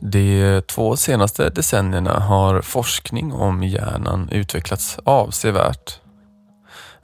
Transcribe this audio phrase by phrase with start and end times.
[0.00, 6.00] De två senaste decennierna har forskning om hjärnan utvecklats avsevärt.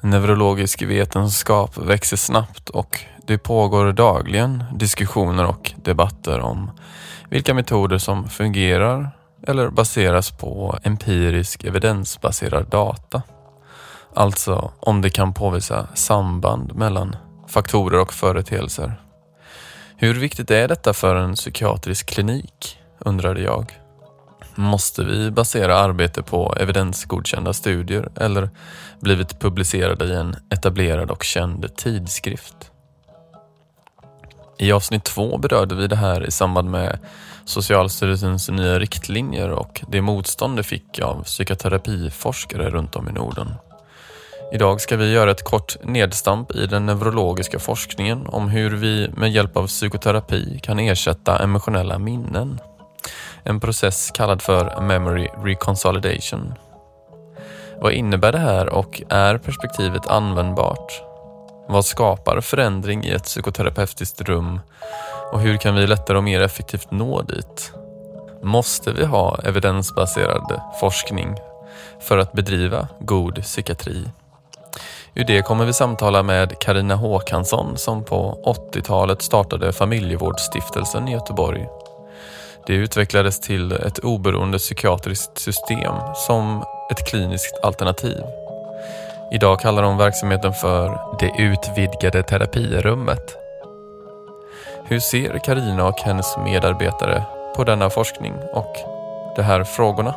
[0.01, 6.71] Neurologisk vetenskap växer snabbt och det pågår dagligen diskussioner och debatter om
[7.31, 9.11] vilka metoder som fungerar
[9.47, 13.23] eller baseras på empirisk evidensbaserad data.
[14.15, 17.17] Alltså om det kan påvisa samband mellan
[17.49, 18.95] faktorer och företeelser.
[19.97, 22.81] Hur viktigt är detta för en psykiatrisk klinik?
[23.05, 23.73] Undrade jag.
[24.55, 28.51] Måste vi basera arbete på evidensgodkända studier eller
[29.01, 32.71] blivit publicerade i en etablerad och känd tidskrift?
[34.59, 36.99] I avsnitt två berörde vi det här i samband med
[37.45, 43.55] Socialstyrelsens nya riktlinjer och det motstånd det fick av psykoterapiforskare runt om i Norden.
[44.53, 49.33] Idag ska vi göra ett kort nedstamp i den neurologiska forskningen om hur vi med
[49.33, 52.61] hjälp av psykoterapi kan ersätta emotionella minnen.
[53.43, 56.55] En process kallad för Memory Reconsolidation.
[57.81, 61.03] Vad innebär det här och är perspektivet användbart?
[61.69, 64.61] Vad skapar förändring i ett psykoterapeutiskt rum
[65.33, 67.73] och hur kan vi lättare och mer effektivt nå dit?
[68.43, 71.35] Måste vi ha evidensbaserad forskning
[72.01, 74.05] för att bedriva god psykiatri?
[75.15, 78.39] Ur det kommer vi samtala med Karina Håkansson som på
[78.73, 81.67] 80-talet startade Familjevårdsstiftelsen i Göteborg.
[82.67, 88.23] Det utvecklades till ett oberoende psykiatriskt system som ett kliniskt alternativ.
[89.33, 93.37] Idag kallar de verksamheten för det utvidgade terapirummet.
[94.85, 97.23] Hur ser Karina och hennes medarbetare
[97.57, 98.77] på denna forskning och
[99.37, 100.15] de här frågorna?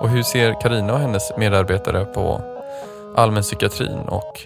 [0.00, 2.40] Och hur ser Karina och hennes medarbetare på
[3.16, 4.40] allmänpsykiatrin och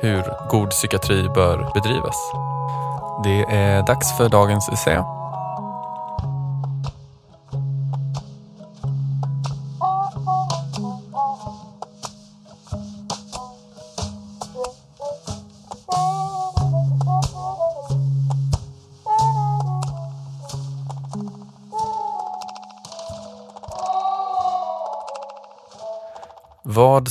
[0.00, 2.32] hur god psykiatri bör bedrivas?
[3.24, 5.21] Det är dags för dagens essä.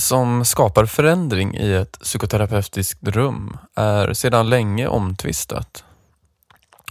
[0.02, 5.84] Som skapar förändring i ett psykoterapeutiskt rum är sedan länge omtvistat.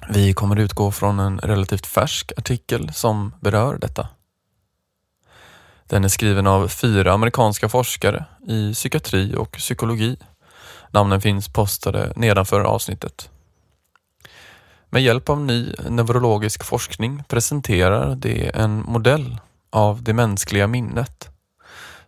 [0.09, 4.07] Vi kommer utgå från en relativt färsk artikel som berör detta.
[5.87, 10.17] Den är skriven av fyra amerikanska forskare i psykiatri och psykologi.
[10.91, 13.29] Namnen finns postade nedanför avsnittet.
[14.89, 19.37] Med hjälp av ny neurologisk forskning presenterar det en modell
[19.69, 21.30] av det mänskliga minnet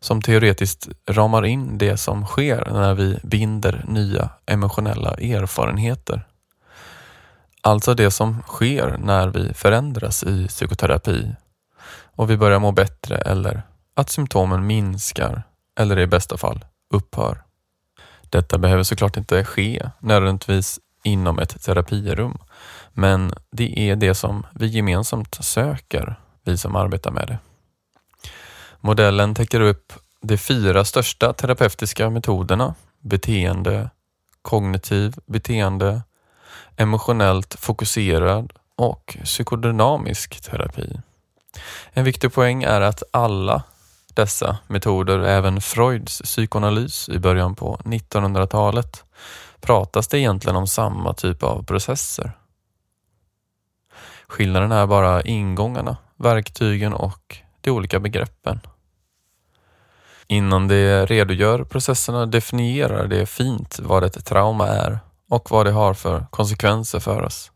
[0.03, 6.27] som teoretiskt ramar in det som sker när vi binder nya emotionella erfarenheter.
[7.61, 11.35] Alltså det som sker när vi förändras i psykoterapi
[12.15, 13.61] och vi börjar må bättre eller
[13.95, 15.43] att symptomen minskar
[15.79, 17.43] eller i bästa fall upphör.
[18.29, 22.37] Detta behöver såklart inte ske nödvändigtvis inom ett terapirum,
[22.93, 26.15] men det är det som vi gemensamt söker,
[26.45, 27.37] vi som arbetar med det.
[28.85, 33.89] Modellen täcker upp de fyra största terapeutiska metoderna beteende,
[34.41, 36.01] kognitiv beteende,
[36.77, 40.99] emotionellt fokuserad och psykodynamisk terapi.
[41.93, 43.63] En viktig poäng är att alla
[44.13, 49.03] dessa metoder, även Freuds psykoanalys i början på 1900-talet,
[49.61, 52.31] pratas det egentligen om samma typ av processer.
[54.27, 58.59] Skillnaden är bara ingångarna, verktygen och de olika begreppen.
[60.33, 64.99] Innan det redogör processerna definierar det fint vad ett trauma är
[65.29, 67.51] och vad det har för konsekvenser för oss.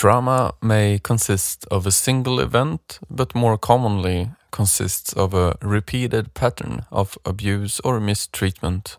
[0.00, 6.84] Trauma may consist of a single event but more commonly consists of a repeated pattern
[6.90, 8.98] of abuse or mistreatment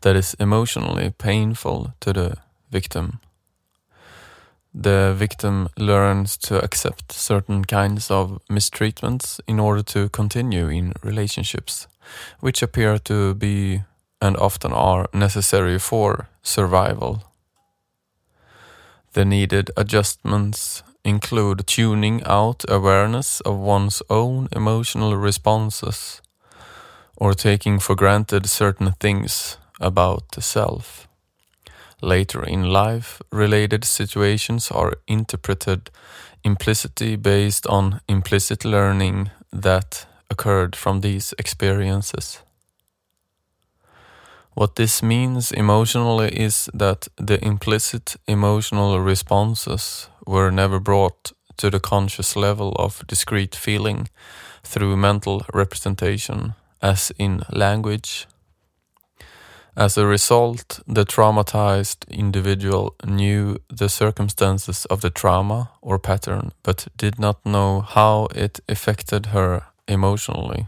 [0.00, 2.36] that is emotionally painful to the
[2.68, 3.18] victim.
[4.74, 11.88] The victim learns to accept certain kinds of mistreatments in order to continue in relationships,
[12.40, 13.82] which appear to be
[14.20, 17.24] and often are necessary for survival.
[19.12, 26.20] The needed adjustments include tuning out awareness of one's own emotional responses
[27.16, 31.08] or taking for granted certain things about the self.
[32.02, 35.90] Later in life, related situations are interpreted
[36.42, 42.42] implicitly based on implicit learning that occurred from these experiences.
[44.54, 51.80] What this means emotionally is that the implicit emotional responses were never brought to the
[51.80, 54.08] conscious level of discrete feeling
[54.64, 58.26] through mental representation, as in language.
[59.76, 66.88] As a result, the traumatized individual knew the circumstances of the trauma or pattern, but
[66.96, 70.66] did not know how it affected her emotionally.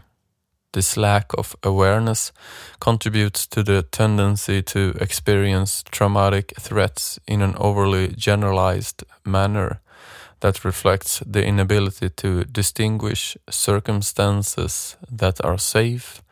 [0.71, 2.31] This lack of awareness
[2.79, 9.81] contributes to the tendency to experience traumatic threats in an overly generalized manner
[10.39, 16.23] that reflects the inability to distinguish circumstances that are safe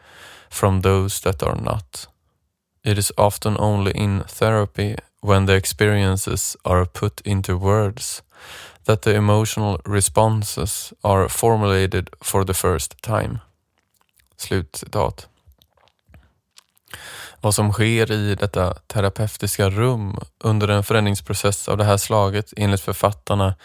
[0.50, 2.08] from those that are not.
[2.84, 8.24] It is often only in therapy, when the experiences are put into words,
[8.86, 13.40] that the emotional responses are formulated for the first time.
[14.38, 15.28] Slutcitat.
[17.42, 22.82] Vad som sker i detta terapeutiska rum under en förändringsprocess av det här slaget enligt
[22.82, 23.56] författarna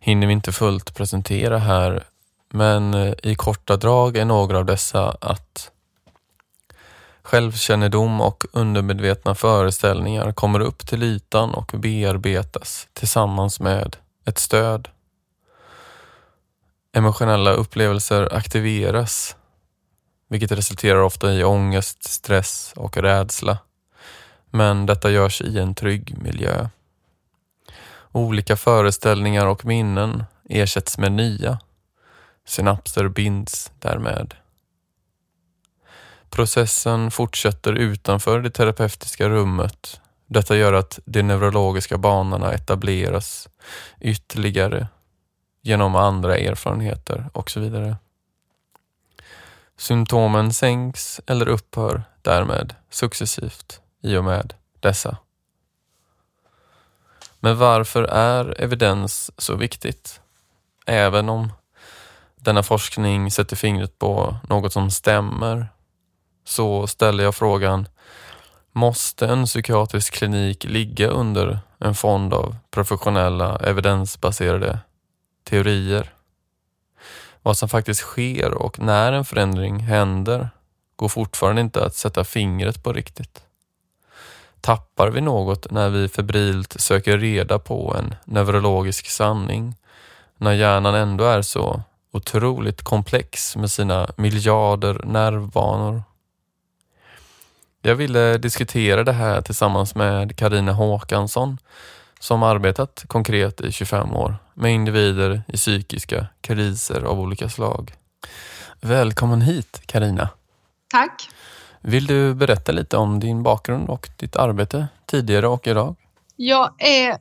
[0.00, 2.04] hinner vi inte fullt presentera här,
[2.50, 5.70] men eh, i korta drag är några av dessa att
[7.22, 14.88] Självkännedom och undermedvetna föreställningar kommer upp till ytan och bearbetas tillsammans med ett stöd.
[16.92, 19.36] Emotionella upplevelser aktiveras
[20.28, 23.58] vilket resulterar ofta i ångest, stress och rädsla.
[24.50, 26.68] Men detta görs i en trygg miljö.
[28.12, 31.58] Olika föreställningar och minnen ersätts med nya.
[32.46, 34.34] Synapser binds därmed.
[36.32, 40.00] Processen fortsätter utanför det terapeutiska rummet.
[40.26, 43.48] Detta gör att de neurologiska banorna etableras
[44.00, 44.88] ytterligare
[45.62, 47.96] genom andra erfarenheter och så vidare.
[49.76, 55.16] Symptomen sänks eller upphör därmed successivt i och med dessa.
[57.40, 60.20] Men varför är evidens så viktigt?
[60.86, 61.52] Även om
[62.36, 65.68] denna forskning sätter fingret på något som stämmer
[66.44, 67.88] så ställer jag frågan
[68.72, 74.78] Måste en psykiatrisk klinik ligga under en fond av professionella evidensbaserade
[75.44, 76.12] teorier?
[77.42, 80.50] Vad som faktiskt sker och när en förändring händer
[80.96, 83.42] går fortfarande inte att sätta fingret på riktigt.
[84.60, 89.76] Tappar vi något när vi febrilt söker reda på en neurologisk sanning
[90.36, 96.02] när hjärnan ändå är så otroligt komplex med sina miljarder nervbanor?
[97.84, 101.58] Jag ville diskutera det här tillsammans med Karina Håkansson
[102.20, 107.92] som arbetat konkret i 25 år med individer i psykiska kriser av olika slag.
[108.80, 110.28] Välkommen hit Karina.
[110.90, 111.28] Tack.
[111.80, 115.96] Vill du berätta lite om din bakgrund och ditt arbete tidigare och idag?
[116.36, 117.18] Jag är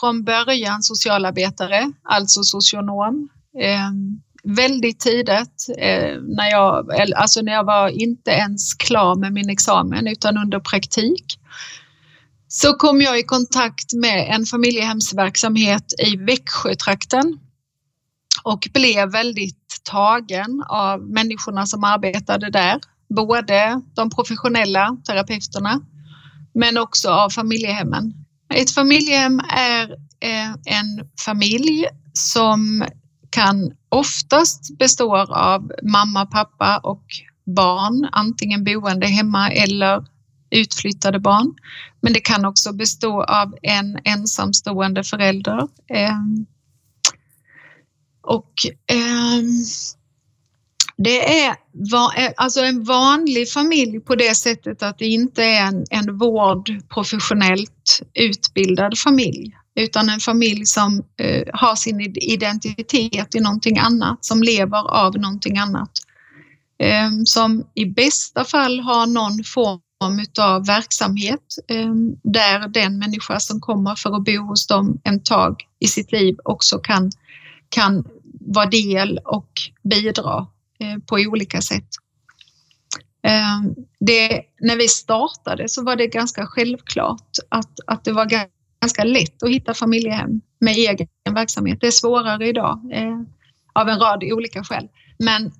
[0.00, 3.28] från början socialarbetare, alltså socionom.
[4.44, 10.06] Väldigt tidigt, eh, när, jag, alltså när jag var inte ens klar med min examen
[10.06, 11.38] utan under praktik,
[12.48, 17.38] så kom jag i kontakt med en familjehemsverksamhet i Växjötrakten
[18.42, 22.80] och blev väldigt tagen av människorna som arbetade där.
[23.16, 25.80] Både de professionella terapeuterna
[26.54, 28.12] men också av familjehemmen.
[28.54, 32.84] Ett familjehem är eh, en familj som
[33.34, 37.04] kan oftast bestå av mamma, pappa och
[37.46, 40.04] barn, antingen boende hemma eller
[40.50, 41.54] utflyttade barn.
[42.00, 45.68] Men det kan också bestå av en ensamstående förälder.
[45.88, 46.46] Ehm,
[48.22, 48.52] och
[48.86, 49.64] ehm,
[50.96, 55.84] det är eh, alltså en vanlig familj på det sättet att det inte är en,
[55.90, 64.24] en vårdprofessionellt utbildad familj utan en familj som eh, har sin identitet i någonting annat,
[64.24, 65.90] som lever av någonting annat.
[66.78, 69.80] Eh, som i bästa fall har någon form
[70.40, 75.62] av verksamhet eh, där den människa som kommer för att bo hos dem en tag
[75.78, 77.10] i sitt liv också kan,
[77.68, 78.04] kan
[78.40, 79.50] vara del och
[79.82, 80.46] bidra
[80.80, 81.88] eh, på olika sätt.
[83.22, 88.24] Ehm, det, när vi startade så var det ganska självklart att, att det var
[88.84, 91.78] ganska lätt att hitta familjehem med egen verksamhet.
[91.80, 93.20] Det är svårare idag eh,
[93.72, 94.88] av en rad olika skäl.
[95.18, 95.52] Men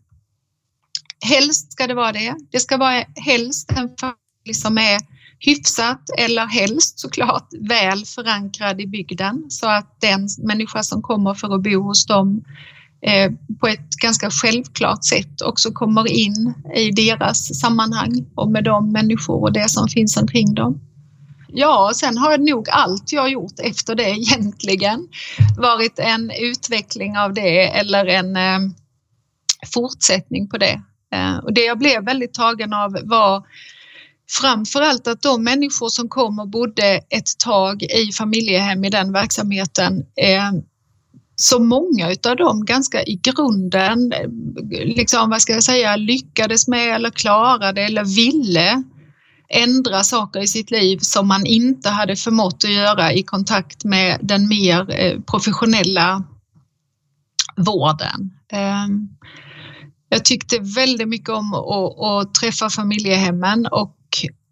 [1.25, 2.35] helst ska det vara det.
[2.53, 5.01] Det ska vara helst en familj som är
[5.39, 11.55] hyfsat eller helst såklart väl förankrad i bygden så att den människa som kommer för
[11.55, 12.45] att bo hos dem
[13.03, 18.93] eh, på ett ganska självklart sätt också kommer in i deras sammanhang och med de
[18.93, 20.81] människor och det som finns omkring dem
[21.55, 25.09] ja, sen har nog allt jag gjort efter det egentligen
[25.59, 28.59] varit en utveckling av det eller en eh,
[29.75, 30.83] fortsättning på det.
[31.15, 33.45] Eh, och det jag blev väldigt tagen av var
[34.31, 39.99] framförallt att de människor som kom och bodde ett tag i familjehem i den verksamheten
[40.17, 40.53] eh,
[41.37, 44.29] så många utav dem ganska i grunden, eh,
[44.85, 48.83] liksom vad ska jag säga, lyckades med eller klarade eller ville
[49.49, 54.19] ändra saker i sitt liv som man inte hade förmått att göra i kontakt med
[54.23, 56.25] den mer eh, professionella
[57.57, 58.31] vården.
[58.53, 59.09] Ehm,
[60.09, 63.97] jag tyckte väldigt mycket om att, att träffa familjehemmen och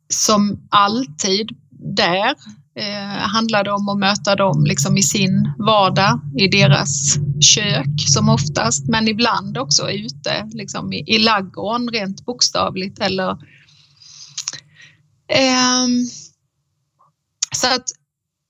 [0.09, 1.51] som alltid
[1.97, 2.35] där
[2.79, 8.89] eh, handlade om att möta dem liksom i sin vardag, i deras kök som oftast,
[8.89, 13.37] men ibland också ute liksom i, i laggården rent bokstavligt eller eh,
[15.33, 16.07] Ehm,
[17.55, 17.89] så att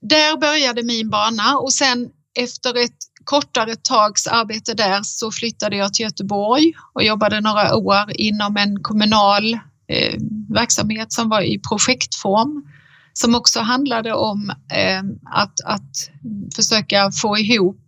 [0.03, 5.95] där började min bana och sen efter ett kortare tags arbete där så flyttade jag
[5.95, 9.55] till Göteborg och jobbade några år inom en kommunal
[9.89, 12.65] eh, verksamhet som var i projektform
[13.13, 16.11] som också handlade om eh, att, att
[16.57, 17.81] försöka få ihop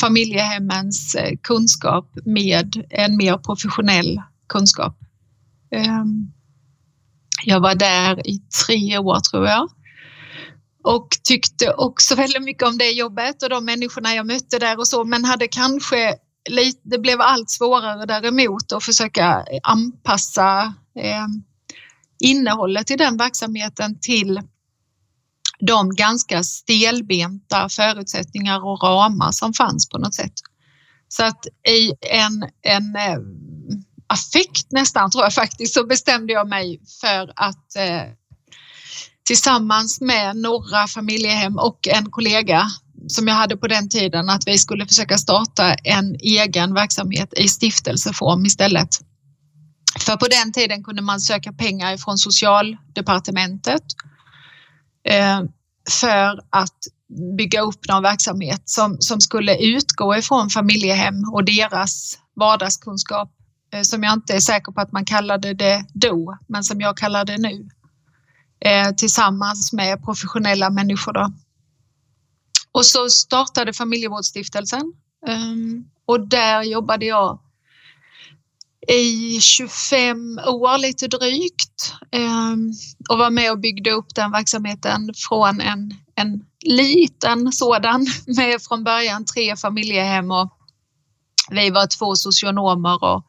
[0.00, 4.96] familjehemmens eh, kunskap med en mer professionell kunskap.
[5.70, 6.04] Eh,
[7.44, 9.68] jag var där i tre år tror jag
[10.84, 14.88] och tyckte också väldigt mycket om det jobbet och de människorna jag mötte där och
[14.88, 16.14] så, men hade kanske
[16.48, 21.26] lite, det blev allt svårare däremot att försöka anpassa eh,
[22.24, 24.40] innehållet i den verksamheten till
[25.60, 30.34] de ganska stelbenta förutsättningar och ramar som fanns på något sätt.
[31.08, 33.18] Så att i en, en eh,
[34.06, 38.12] affekt nästan tror jag faktiskt så bestämde jag mig för att eh,
[39.26, 42.66] tillsammans med några familjehem och en kollega
[43.08, 47.48] som jag hade på den tiden att vi skulle försöka starta en egen verksamhet i
[47.48, 48.88] stiftelseform istället.
[50.00, 53.82] För på den tiden kunde man söka pengar från socialdepartementet
[55.08, 55.40] eh,
[55.90, 56.78] för att
[57.38, 63.30] bygga upp någon verksamhet som, som skulle utgå ifrån familjehem och deras vardagskunskap
[63.74, 66.96] Eh, som jag inte är säker på att man kallade det då, men som jag
[66.96, 67.68] kallar det nu.
[68.60, 71.12] Eh, tillsammans med professionella människor.
[71.12, 71.32] Då.
[72.72, 74.92] Och så startade Familjevårdsstiftelsen
[75.26, 77.40] ehm, och där jobbade jag
[78.88, 82.72] i 25 år lite drygt ehm,
[83.08, 88.84] och var med och byggde upp den verksamheten från en, en liten sådan med från
[88.84, 90.58] början tre familjehem och
[91.50, 93.26] vi var två socionomer och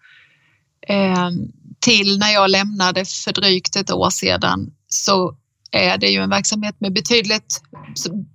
[0.87, 1.33] Ehm,
[1.79, 5.35] till när jag lämnade för drygt ett år sedan så
[5.71, 7.61] är det ju en verksamhet med betydligt,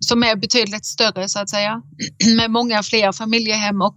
[0.00, 1.82] som är betydligt större så att säga,
[2.36, 3.96] med många fler familjehem och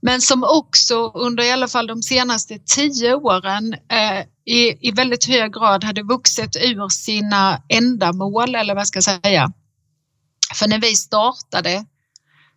[0.00, 5.24] men som också under i alla fall de senaste tio åren eh, i, i väldigt
[5.24, 9.52] hög grad hade vuxit ur sina ändamål eller vad ska jag säga.
[10.54, 11.84] För när vi startade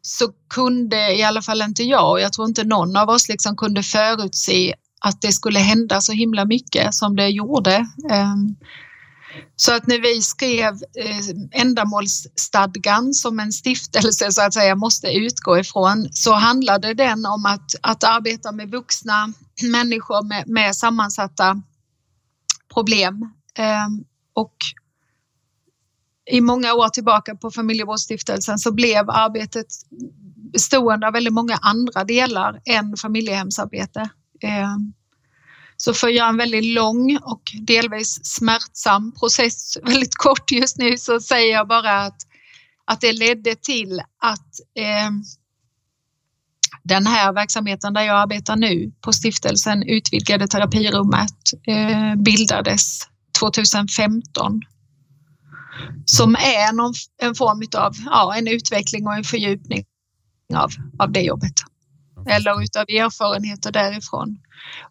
[0.01, 3.55] så kunde i alla fall inte jag och jag tror inte någon av oss liksom
[3.55, 7.87] kunde förutse att det skulle hända så himla mycket som det gjorde.
[8.09, 8.55] Ehm,
[9.55, 15.57] så att när vi skrev eh, ändamålsstadgan som en stiftelse så att säga måste utgå
[15.57, 19.33] ifrån så handlade den om att, att arbeta med vuxna
[19.71, 21.61] människor med, med sammansatta
[22.73, 23.31] problem.
[23.57, 24.55] Ehm, och
[26.31, 29.67] i många år tillbaka på Familjevårdsstiftelsen så blev arbetet
[30.53, 34.09] bestående av väldigt många andra delar än familjehemsarbete.
[34.41, 34.77] Eh,
[35.77, 40.97] så för att göra en väldigt lång och delvis smärtsam process väldigt kort just nu
[40.97, 42.17] så säger jag bara att,
[42.85, 45.11] att det ledde till att eh,
[46.83, 52.99] den här verksamheten där jag arbetar nu på stiftelsen Utvidgade terapirummet eh, bildades
[53.39, 54.61] 2015
[56.05, 59.85] som är någon, en form av ja, en utveckling och en fördjupning
[60.55, 61.53] av, av det jobbet.
[62.27, 64.37] Eller utav erfarenheter därifrån.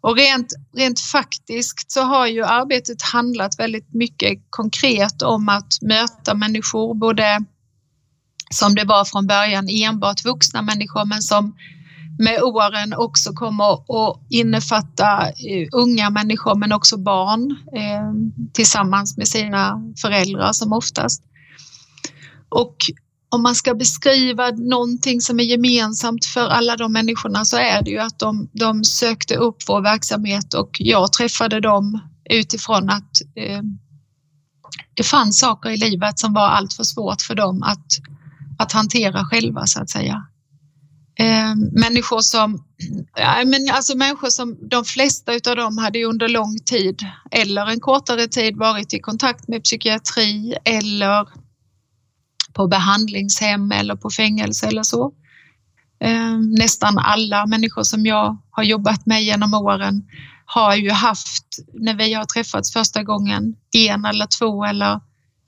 [0.01, 6.33] Och rent, rent faktiskt så har ju arbetet handlat väldigt mycket konkret om att möta
[6.33, 7.39] människor, både
[8.53, 11.55] som det var från början enbart vuxna människor, men som
[12.19, 18.11] med åren också kommer att innefatta eh, unga människor men också barn eh,
[18.53, 21.23] tillsammans med sina föräldrar som oftast.
[22.49, 22.75] Och
[23.29, 27.89] om man ska beskriva någonting som är gemensamt för alla de människorna så är det
[27.89, 33.61] ju att de, de sökte upp vår verksamhet och jag träffade dem utifrån att eh,
[34.93, 37.87] det fanns saker i livet som var allt för svårt för dem att,
[38.59, 40.27] att hantera själva så att säga.
[41.19, 42.63] Eh, människor som,
[43.15, 47.79] ja, men alltså människor som de flesta utav dem hade under lång tid eller en
[47.79, 51.27] kortare tid varit i kontakt med psykiatri eller
[52.57, 55.13] på behandlingshem eller på fängelse eller så.
[55.99, 60.07] Ehm, nästan alla människor som jag har jobbat med genom åren
[60.45, 65.01] har ju haft, när vi har träffats första gången, en eller två eller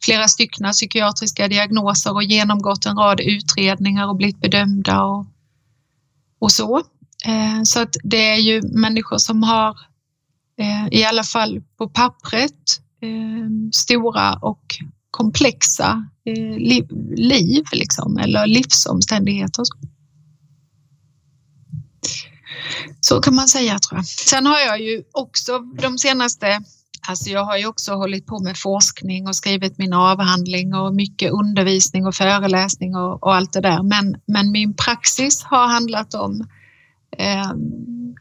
[0.03, 5.25] flera stycken psykiatriska diagnoser och genomgått en rad utredningar och blivit bedömda och,
[6.39, 6.81] och så.
[7.25, 9.77] Ehm, så att det är ju människor som har,
[10.59, 14.63] eh, i alla fall på pappret, ehm, stora och
[15.11, 16.09] komplexa
[17.15, 19.63] liv liksom, eller livsomständigheter.
[23.01, 24.05] Så kan man säga tror jag.
[24.05, 26.61] Sen har jag ju också de senaste
[27.07, 31.31] Alltså jag har ju också hållit på med forskning och skrivit min avhandling och mycket
[31.31, 33.83] undervisning och föreläsning och, och allt det där.
[33.83, 36.47] Men, men min praxis har handlat om,
[37.17, 37.51] eh,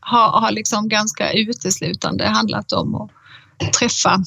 [0.00, 4.24] har, har liksom ganska uteslutande handlat om att träffa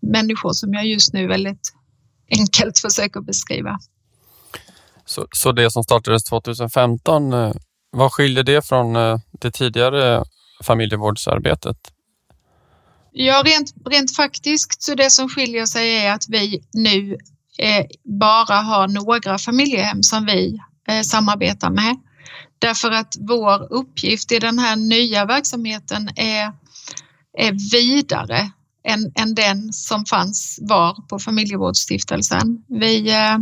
[0.00, 1.72] människor som jag just nu väldigt
[2.30, 3.78] enkelt försöker beskriva.
[5.06, 7.32] Så, så det som startades 2015
[7.94, 10.24] vad skiljer det från eh, det tidigare
[10.64, 11.76] familjevårdsarbetet?
[13.12, 17.16] Ja, rent, rent faktiskt så det som skiljer sig är att vi nu
[17.58, 17.84] eh,
[18.20, 21.96] bara har några familjehem som vi eh, samarbetar med.
[22.58, 26.52] Därför att vår uppgift i den här nya verksamheten är,
[27.38, 28.50] är vidare
[28.88, 32.64] än, än den som fanns var på familjevårdsstiftelsen.
[32.68, 33.38] Vi eh,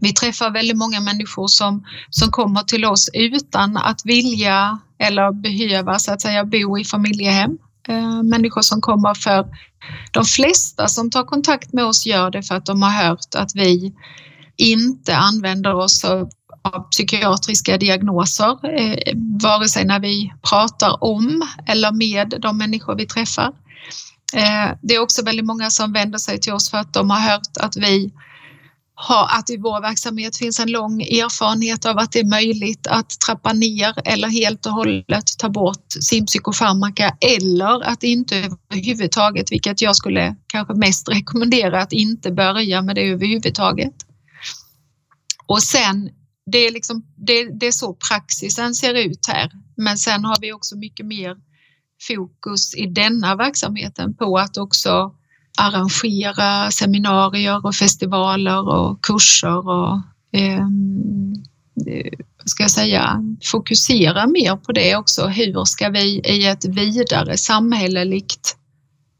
[0.00, 5.98] vi träffar väldigt många människor som, som kommer till oss utan att vilja eller behöva
[5.98, 7.58] så att säga bo i familjehem.
[7.88, 9.46] Eh, människor som kommer för
[10.12, 13.50] de flesta som tar kontakt med oss gör det för att de har hört att
[13.54, 13.94] vi
[14.56, 16.30] inte använder oss av,
[16.62, 23.06] av psykiatriska diagnoser, eh, vare sig när vi pratar om eller med de människor vi
[23.06, 23.52] träffar.
[24.34, 27.20] Eh, det är också väldigt många som vänder sig till oss för att de har
[27.20, 28.12] hört att vi
[29.00, 33.20] har att i vår verksamhet finns en lång erfarenhet av att det är möjligt att
[33.26, 38.36] trappa ner eller helt och hållet ta bort sin psykofarmaka eller att inte
[38.70, 43.94] överhuvudtaget, vilket jag skulle kanske mest rekommendera att inte börja med det överhuvudtaget.
[45.46, 46.10] Och sen,
[46.52, 49.50] det är, liksom, det, det är så praxisen ser ut här.
[49.76, 51.36] Men sen har vi också mycket mer
[52.00, 55.14] fokus i denna verksamheten på att också
[55.58, 60.00] arrangera seminarier och festivaler och kurser och
[60.32, 60.66] eh,
[62.44, 65.26] ska jag säga, fokusera mer på det också.
[65.26, 68.56] Hur ska vi i ett vidare samhälleligt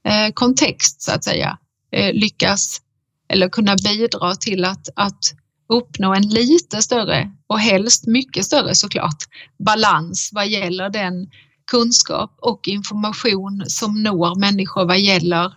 [0.04, 1.58] eh, kontext så att säga
[1.92, 2.80] eh, lyckas
[3.28, 5.34] eller kunna bidra till att, att
[5.68, 9.24] uppnå en lite större och helst mycket större såklart
[9.58, 11.30] balans vad gäller den
[11.70, 15.52] kunskap och information som når människor vad gäller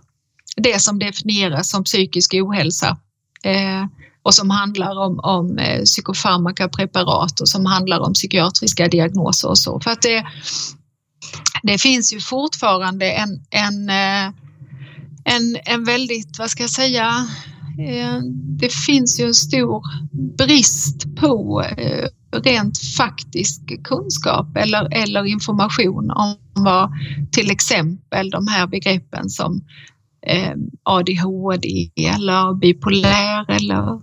[0.57, 2.97] det som definieras som psykisk ohälsa
[3.43, 3.85] eh,
[4.23, 9.79] och som handlar om, om eh, psykofarmakapreparat och som handlar om psykiatriska diagnoser och så.
[9.79, 10.25] För att det,
[11.63, 14.33] det finns ju fortfarande en, en, eh,
[15.23, 17.27] en, en väldigt, vad ska jag säga,
[18.59, 19.83] det finns ju en stor
[20.37, 21.63] brist på
[22.31, 26.91] rent faktisk kunskap eller, eller information om vad
[27.31, 29.61] till exempel de här begreppen som
[30.27, 34.01] eh, ADHD eller bipolär eller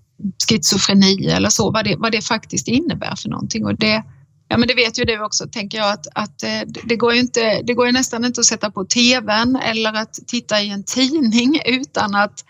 [0.49, 3.67] schizofreni eller så, vad det, vad det faktiskt innebär för någonting.
[3.67, 4.05] Och det,
[4.49, 7.21] ja, men det vet ju du också, tänker jag, att, att eh, det, går ju
[7.21, 10.85] inte, det går ju nästan inte att sätta på tvn eller att titta i en
[10.85, 12.45] tidning utan att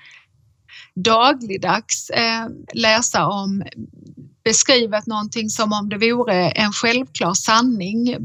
[0.94, 3.62] dagligdags eh, läsa om
[4.44, 8.16] beskrivet någonting som om det vore en självklar sanning.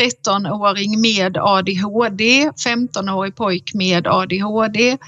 [0.00, 4.98] 13-åring med ADHD, 15-årig pojk med ADHD.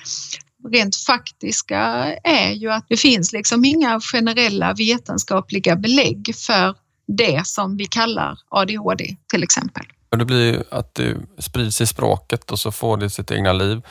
[0.73, 1.79] Rent faktiska
[2.25, 6.75] är ju att det finns liksom inga generella vetenskapliga belägg för
[7.07, 9.85] det som vi kallar ADHD till exempel.
[10.19, 13.83] Det blir att det sprids i språket och så får det sitt egna liv.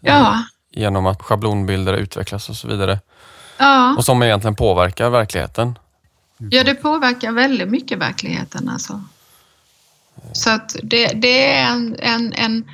[0.00, 0.42] Ja.
[0.70, 3.00] Genom att schablonbilder utvecklas och så vidare.
[3.58, 3.94] Ja.
[3.96, 5.78] Och som egentligen påverkar verkligheten.
[6.50, 9.02] Ja, det påverkar väldigt mycket verkligheten alltså.
[10.32, 12.64] Så att det, det är en, en, en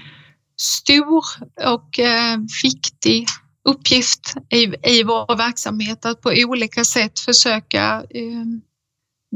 [0.56, 1.24] stor
[1.66, 3.26] och eh, viktig
[3.68, 8.46] uppgift i, i vår verksamhet att på olika sätt försöka eh,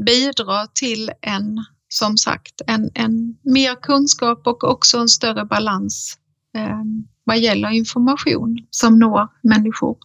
[0.05, 6.17] bidra till en, som sagt, en, en mer kunskap och också en större balans
[6.57, 6.81] eh,
[7.23, 9.97] vad gäller information som når människor.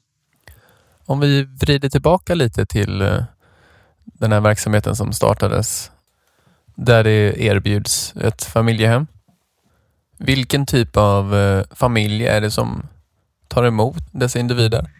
[1.07, 3.25] Om vi vrider tillbaka lite till eh,
[4.21, 5.91] den här verksamheten som startades
[6.75, 9.07] där det erbjuds ett familjehem.
[10.19, 12.83] Vilken typ av eh, familj är det som
[13.49, 14.91] tar emot dessa individer?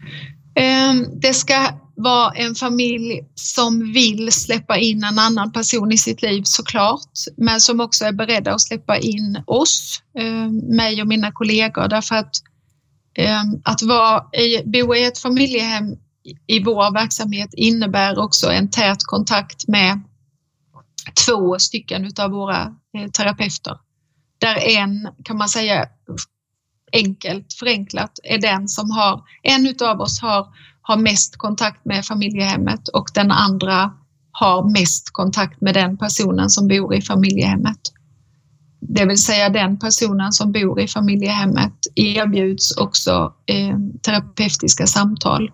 [0.55, 6.21] Ehm, det ska vara en familj som vill släppa in en annan person i sitt
[6.21, 11.31] liv såklart, men som också är beredda att släppa in oss, ehm, mig och mina
[11.31, 12.31] kollegor, därför att
[13.15, 14.23] ehm, att vara,
[14.65, 15.95] bo i ett familjehem
[16.47, 20.01] i vår verksamhet innebär också en tät kontakt med
[21.25, 22.61] två stycken utav våra
[22.97, 23.77] eh, terapeuter.
[24.37, 25.87] Där en, kan man säga
[26.93, 30.47] enkelt förenklat, är den som har, en utav oss har,
[30.81, 33.93] har mest kontakt med familjehemmet och den andra
[34.31, 37.79] har mest kontakt med den personen som bor i familjehemmet.
[38.79, 45.51] Det vill säga den personen som bor i familjehemmet erbjuds också eh, terapeutiska samtal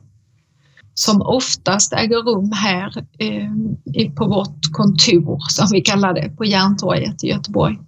[0.99, 7.23] som oftast äger rum här eh, på vårt kontor som vi kallar det på Järntorget
[7.23, 7.79] i Göteborg.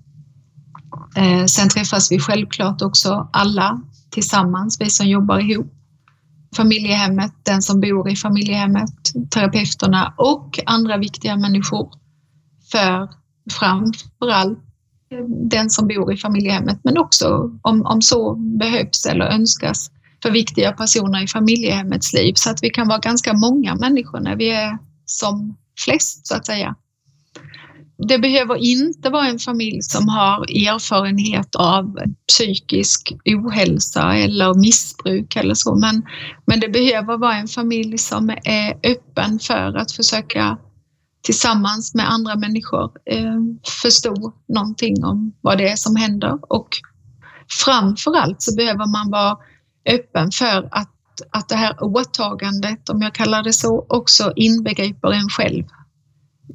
[1.15, 5.73] Eh, sen träffas vi självklart också alla tillsammans, vi som jobbar ihop.
[6.55, 8.93] Familjehemmet, den som bor i familjehemmet,
[9.31, 11.91] terapeuterna och andra viktiga människor.
[12.71, 13.09] För
[13.51, 14.59] framförallt
[15.49, 19.91] den som bor i familjehemmet men också om, om så behövs eller önskas
[20.23, 24.35] för viktiga personer i familjehemmets liv så att vi kan vara ganska många människor när
[24.35, 26.75] vi är som flest så att säga.
[28.07, 31.95] Det behöver inte vara en familj som har erfarenhet av
[32.27, 36.03] psykisk ohälsa eller missbruk eller så, men,
[36.45, 40.57] men det behöver vara en familj som är öppen för att försöka
[41.21, 43.39] tillsammans med andra människor eh,
[43.81, 46.69] förstå någonting om vad det är som händer och
[47.65, 49.37] framförallt så behöver man vara
[49.89, 50.93] öppen för att,
[51.31, 55.63] att det här åtagandet, om jag kallar det så, också inbegriper en själv.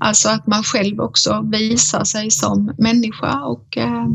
[0.01, 4.07] Alltså att man själv också visar sig som människa och eh,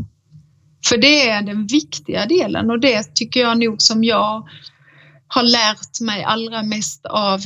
[0.88, 4.48] för det är den viktiga delen och det tycker jag nog som jag
[5.28, 7.40] har lärt mig allra mest av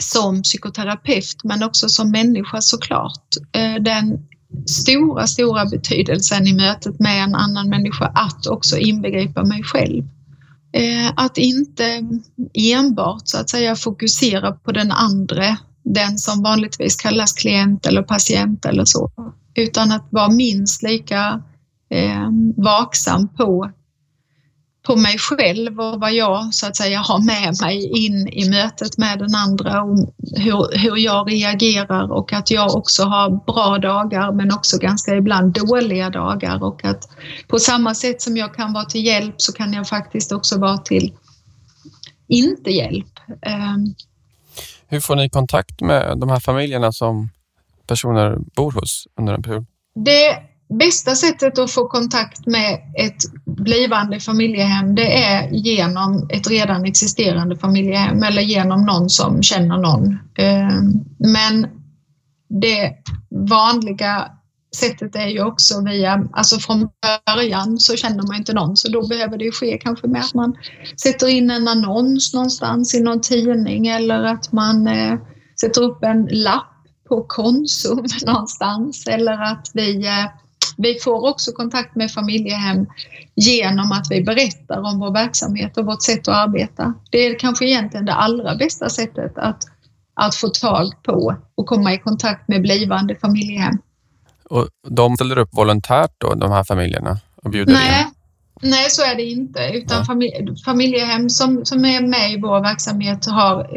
[0.00, 3.36] som psykoterapeut men också som människa såklart.
[3.52, 4.18] Eh, den
[4.66, 10.04] stora, stora betydelsen i mötet med en annan människa att också inbegripa mig själv.
[10.78, 12.02] Eh, att inte
[12.54, 18.64] enbart så att säga fokusera på den andra, den som vanligtvis kallas klient eller patient
[18.64, 19.10] eller så,
[19.54, 21.42] utan att vara minst lika
[21.90, 23.70] eh, vaksam på
[24.88, 28.98] på mig själv och vad jag så att säga har med mig in i mötet
[28.98, 34.32] med den andra och hur, hur jag reagerar och att jag också har bra dagar
[34.32, 37.08] men också ganska ibland dåliga dagar och att
[37.48, 40.78] på samma sätt som jag kan vara till hjälp så kan jag faktiskt också vara
[40.78, 41.12] till
[42.28, 43.12] inte hjälp.
[43.42, 43.94] Ehm.
[44.86, 47.30] Hur får ni kontakt med de här familjerna som
[47.86, 49.66] personer bor hos under en period?
[49.94, 56.84] Det bästa sättet att få kontakt med ett blivande familjehem det är genom ett redan
[56.84, 60.18] existerande familjehem eller genom någon som känner någon.
[60.38, 61.66] Ehm, men
[62.48, 62.94] det
[63.30, 64.30] vanliga
[64.76, 66.88] sättet är ju också via, alltså från
[67.26, 70.56] början så känner man inte någon så då behöver det ske kanske med att man
[71.02, 75.18] sätter in en annons någonstans i någon tidning eller att man eh,
[75.60, 76.74] sätter upp en lapp
[77.08, 80.26] på Konsum någonstans eller att vi eh,
[80.76, 82.86] vi får också kontakt med familjehem
[83.34, 86.94] genom att vi berättar om vår verksamhet och vårt sätt att arbeta.
[87.10, 89.62] Det är kanske egentligen det allra bästa sättet att,
[90.14, 93.78] att få tag på och komma i kontakt med blivande familjehem.
[94.50, 97.18] Och de ställer upp volontärt då, de här familjerna?
[97.42, 98.70] Och bjuder Nej, in?
[98.70, 99.70] Nej, så är det inte.
[99.74, 100.04] Utan
[100.64, 103.70] familjehem som, som är med i vår verksamhet har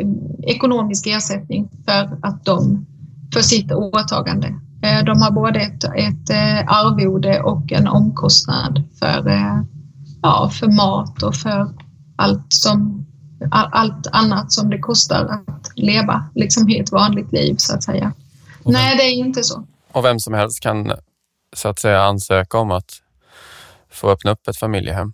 [0.48, 2.86] ekonomisk ersättning för att de
[3.34, 4.56] för sitt åtagande.
[4.84, 9.62] Eh, de har både ett, ett eh, arvode och en omkostnad för, eh,
[10.22, 11.74] ja, för mat och för
[12.16, 13.06] allt, som,
[13.52, 18.14] allt annat som det kostar att leva liksom i ett vanligt liv så att säga.
[18.66, 19.68] Nej, det är inte så.
[19.92, 20.92] Och vem som helst kan
[21.56, 22.92] så att säga ansöka om att
[23.92, 25.14] få öppna upp ett familjehem?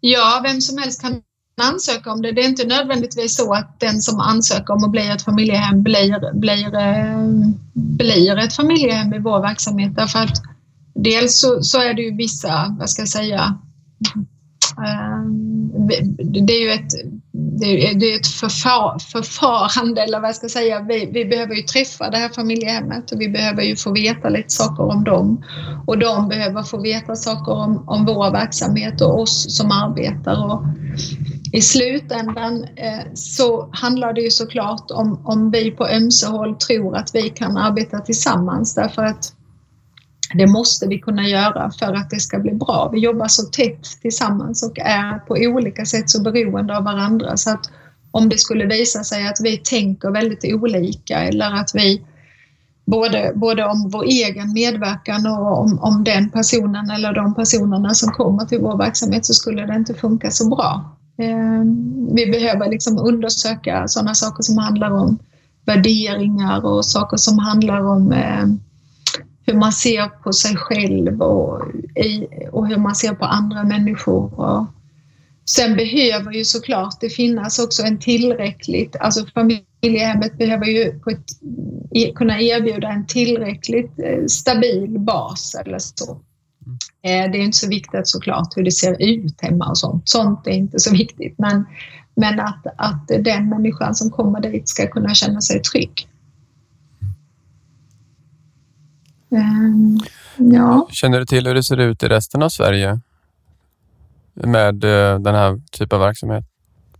[0.00, 1.22] Ja, vem som helst kan
[1.60, 2.32] ansöka om det.
[2.32, 6.40] Det är inte nödvändigtvis så att den som ansöker om att bli ett familjehem blir,
[6.40, 7.28] blir, eh,
[7.74, 9.96] blir ett familjehem i vår verksamhet.
[9.96, 10.42] Därför att
[10.94, 13.58] dels så, så är det ju vissa, vad ska jag säga,
[14.78, 15.24] eh,
[16.46, 16.92] det är ju ett
[17.32, 20.80] det, det är ett förfar, förfarande eller vad jag ska säga.
[20.80, 24.50] Vi, vi, behöver ju träffa det här familjehemmet och vi behöver ju få veta lite
[24.50, 25.44] saker om dem
[25.86, 30.44] och de behöver få veta saker om, om vår verksamhet och oss som arbetar.
[30.44, 30.62] Och
[31.52, 36.96] i slutändan eh, så handlar det ju såklart om, om vi på ömse håll tror
[36.96, 39.32] att vi kan arbeta tillsammans därför att
[40.34, 42.90] det måste vi kunna göra för att det ska bli bra.
[42.92, 47.50] Vi jobbar så tätt tillsammans och är på olika sätt så beroende av varandra så
[47.50, 47.70] att
[48.10, 52.02] om det skulle visa sig att vi tänker väldigt olika eller att vi
[52.86, 58.12] både, både om vår egen medverkan och om, om den personen eller de personerna som
[58.12, 60.96] kommer till vår verksamhet så skulle det inte funka så bra.
[61.20, 65.18] Ehm, vi behöver liksom undersöka sådana saker som handlar om
[65.64, 68.60] värderingar och saker som handlar om ehm,
[69.46, 71.62] hur man ser på sig själv och,
[72.52, 74.40] och hur man ser på andra människor.
[74.40, 74.66] Och
[75.50, 81.26] sen behöver ju såklart det finnas också en tillräckligt, alltså familjehemmet behöver ju ett,
[81.90, 86.20] e, kunna erbjuda en tillräckligt eh, stabil bas eller så.
[87.02, 90.08] Eh, det är inte så viktigt såklart hur det ser ut hemma och sånt.
[90.08, 91.34] Sånt är inte så viktigt.
[91.38, 91.66] Men,
[92.14, 96.08] men att, att den människan som kommer dit ska kunna känna sig trygg.
[99.30, 99.98] Ehm,
[100.36, 100.88] ja.
[100.90, 103.00] Känner du till hur det ser ut i resten av Sverige
[104.34, 106.49] med eh, den här typen av verksamhet?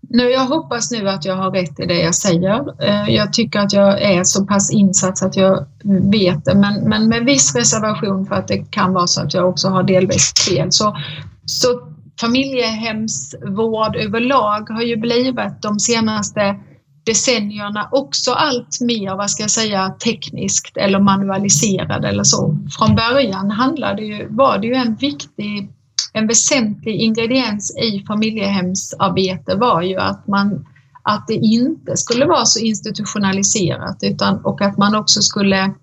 [0.09, 2.85] Nu, jag hoppas nu att jag har rätt i det jag säger.
[2.85, 5.67] Eh, jag tycker att jag är så pass insatt att jag
[6.13, 9.49] vet det, men, men med viss reservation för att det kan vara så att jag
[9.49, 10.73] också har delvis fel.
[10.73, 10.97] Så,
[11.45, 11.69] så
[12.21, 16.57] familjehemsvård överlag har ju blivit de senaste
[17.07, 22.57] decennierna också allt mer, vad ska jag säga, tekniskt eller manualiserad eller så.
[22.79, 25.71] Från början handlade ju, var det ju en viktig,
[26.13, 30.67] en väsentlig ingrediens i familjehemsarbete var ju att man
[31.03, 35.75] att det inte skulle vara så institutionaliserat utan, och att man också skulle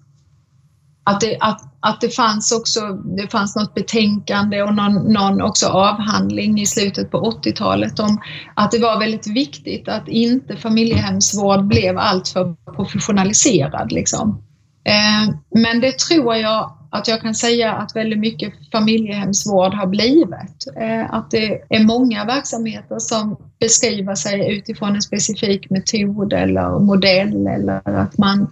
[1.03, 2.81] att det, att, att det fanns också
[3.17, 8.21] det fanns något betänkande och någon, någon också avhandling i slutet på 80-talet om
[8.53, 13.91] att det var väldigt viktigt att inte familjehemsvård blev alltför professionaliserad.
[13.91, 14.43] Liksom.
[14.83, 20.67] Eh, men det tror jag att jag kan säga att väldigt mycket familjehemsvård har blivit.
[20.75, 27.47] Eh, att det är många verksamheter som beskriver sig utifrån en specifik metod eller modell
[27.47, 28.47] eller att man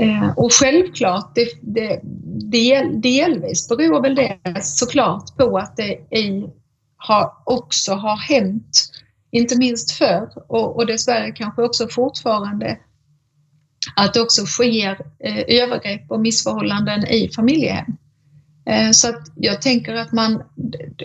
[0.00, 2.00] eh, och självklart, det, det,
[2.50, 6.46] del, delvis beror väl det såklart på att det i,
[6.96, 8.90] har, också har hänt,
[9.30, 12.78] inte minst förr och, och dessvärre kanske också fortfarande,
[13.96, 17.96] att det också sker eh, övergrepp och missförhållanden i familjehem.
[18.66, 20.42] Eh, så att jag tänker att man,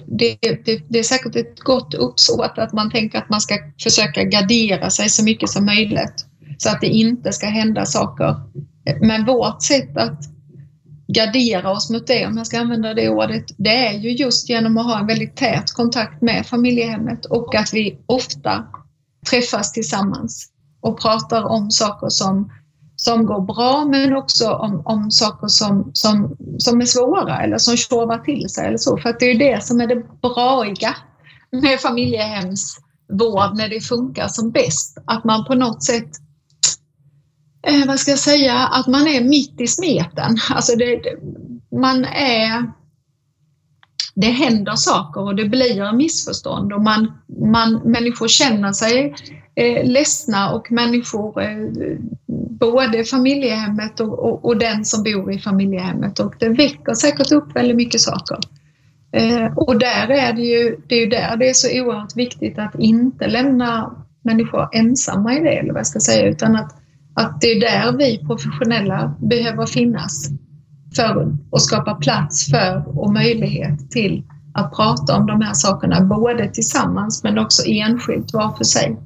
[0.07, 4.23] det, det, det, är säkert ett gott uppsåt att man tänker att man ska försöka
[4.23, 6.25] gardera sig så mycket som möjligt
[6.57, 8.35] så att det inte ska hända saker
[9.01, 10.19] men vårt sätt att
[11.07, 14.77] gardera oss mot det, om jag ska använda det ordet, det är ju just genom
[14.77, 18.65] att ha en väldigt tät kontakt med familjehemmet och att vi ofta
[19.29, 20.49] träffas tillsammans
[20.81, 22.51] och pratar om saker som,
[22.99, 27.77] som går bra men också om, om saker som, som, som är svåra eller som
[27.77, 28.97] tjorvar till sig eller så.
[28.97, 30.95] För att det är ju det som är det braiga
[31.51, 34.97] med familjehemsvård när det funkar som bäst.
[35.05, 36.09] Att man på något sätt
[37.67, 40.37] eh, vad ska jag säga, att man är mitt i smeten.
[40.49, 41.01] Alltså det,
[41.71, 42.71] man är
[44.15, 47.11] det händer saker och det blir missförstånd och man,
[47.51, 49.15] man, människor känner sig
[49.55, 51.57] eh, ledsna och människor, eh,
[52.59, 57.55] både familjehemmet och, och, och, den som bor i familjehemmet och det väcker säkert upp
[57.55, 58.37] väldigt mycket saker.
[59.11, 62.59] Eh, och där är det ju, det är ju där det är så oerhört viktigt
[62.59, 66.75] att inte lämna människor ensamma i det, eller vad jag ska säga, utan att
[67.13, 70.29] att det är där vi professionella behöver finnas
[70.95, 74.23] för att skapa plats för och möjlighet till
[74.53, 78.97] att prata om de här sakerna, både tillsammans men också enskilt var för sig.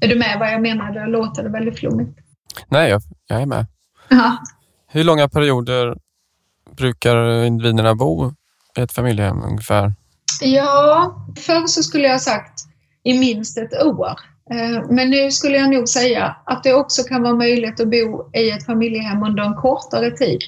[0.00, 0.92] Är du med vad jag menar?
[0.92, 2.18] Det låter det väldigt flummigt.
[2.68, 3.66] Nej, jag, jag är med.
[4.12, 4.38] Aha.
[4.86, 5.96] Hur långa perioder
[6.76, 8.32] brukar individerna bo
[8.76, 9.94] i ett familjehem ungefär?
[10.40, 12.60] Ja, förr så skulle jag ha sagt
[13.02, 14.12] i minst ett år.
[14.50, 18.30] Eh, men nu skulle jag nog säga att det också kan vara möjligt att bo
[18.34, 20.40] i ett familjehem under en kortare tid.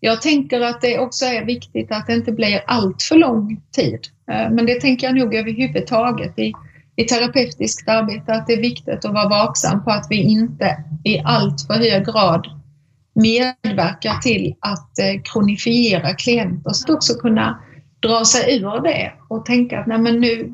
[0.00, 4.00] Jag tänker att det också är viktigt att det inte blir allt för lång tid.
[4.30, 6.52] Eh, men det tänker jag nog överhuvudtaget i,
[6.96, 11.18] i terapeutiskt arbete att det är viktigt att vara vaksam på att vi inte i
[11.24, 12.46] allt för hög grad
[13.14, 17.62] medverkar till att eh, kronifiera klienter så att också kunna
[18.00, 20.52] dra sig ur det och tänka att nej men nu,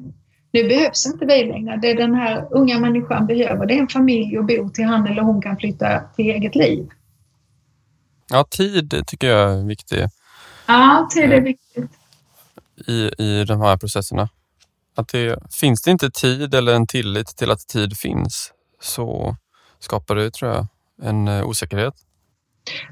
[0.57, 1.79] nu behövs inte vi längre.
[1.83, 5.23] Det den här unga människan behöver, det är en familj och bo till han eller
[5.23, 6.89] hon kan flytta till eget liv.
[8.31, 10.11] Ja, tid tycker jag är viktigt.
[10.67, 11.91] Ja, tid är viktigt.
[12.87, 14.29] I, i de här processerna.
[14.97, 19.37] Att det, finns det inte tid eller en tillit till att tid finns så
[19.79, 20.67] skapar det, tror jag,
[21.03, 21.95] en eh, osäkerhet.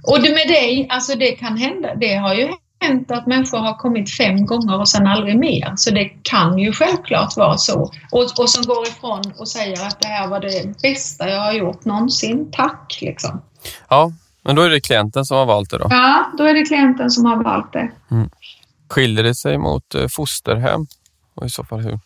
[0.03, 1.95] Och det med det, alltså det kan hända.
[1.95, 5.73] Det har ju hänt att människor har kommit fem gånger och sen aldrig mer.
[5.77, 7.81] Så det kan ju självklart vara så.
[8.11, 11.53] Och, och som går ifrån och säger att det här var det bästa jag har
[11.53, 12.51] gjort någonsin.
[12.53, 13.43] Tack liksom.
[13.89, 15.87] Ja, men då är det klienten som har valt det då?
[15.91, 17.91] Ja, då är det klienten som har valt det.
[18.11, 18.31] Mm.
[18.91, 20.87] Skiljer det sig mot eh, fosterhem?
[21.35, 21.99] Och i så fall hur?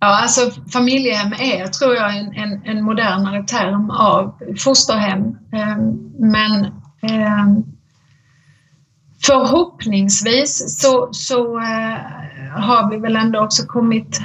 [0.00, 5.20] Ja, alltså familjehem är, tror jag, en, en, en modernare term av fosterhem.
[5.52, 6.64] Ehm, men
[7.02, 7.64] ehm,
[9.26, 11.96] förhoppningsvis så, så äh,
[12.60, 14.20] har vi väl ändå också kommit...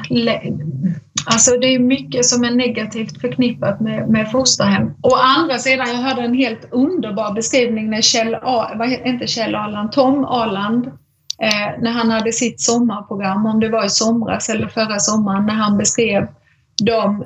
[1.26, 4.94] Alltså det är mycket som är negativt förknippat med, med fosterhem.
[5.02, 9.28] Å andra sidan, jag hörde en helt underbar beskrivning när Kjell, A, vad heter, inte
[9.28, 10.88] Kjell Arland, Tom Arland
[11.42, 15.54] eh, när han hade sitt sommarprogram, om det var i somras eller förra sommaren, när
[15.54, 16.28] han beskrev
[16.84, 17.26] de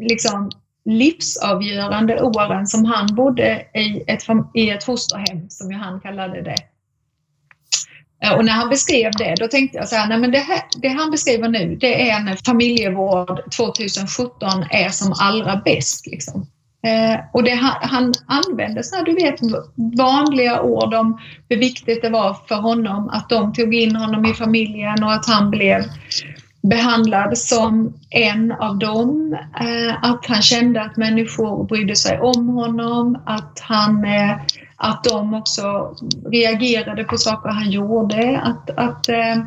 [0.00, 0.50] liksom,
[0.84, 4.22] livsavgörande åren som han bodde i ett,
[4.54, 6.56] i ett fosterhem, som ju han kallade det.
[8.24, 10.62] Eh, och när han beskrev det, då tänkte jag så här, nej men det, här,
[10.76, 16.06] det han beskriver nu, det är när familjevård 2017 är som allra bäst.
[16.06, 16.46] Liksom.
[16.86, 19.40] Eh, och det, han, han använde sådana, du vet,
[19.98, 24.34] vanliga ord om hur viktigt det var för honom att de tog in honom i
[24.34, 25.82] familjen och att han blev
[26.68, 29.38] behandlad som en av dem.
[29.60, 34.36] Eh, att han kände att människor brydde sig om honom, att, han, eh,
[34.76, 35.96] att de också
[36.26, 38.40] reagerade på saker han gjorde.
[38.40, 39.44] Att, att, eh,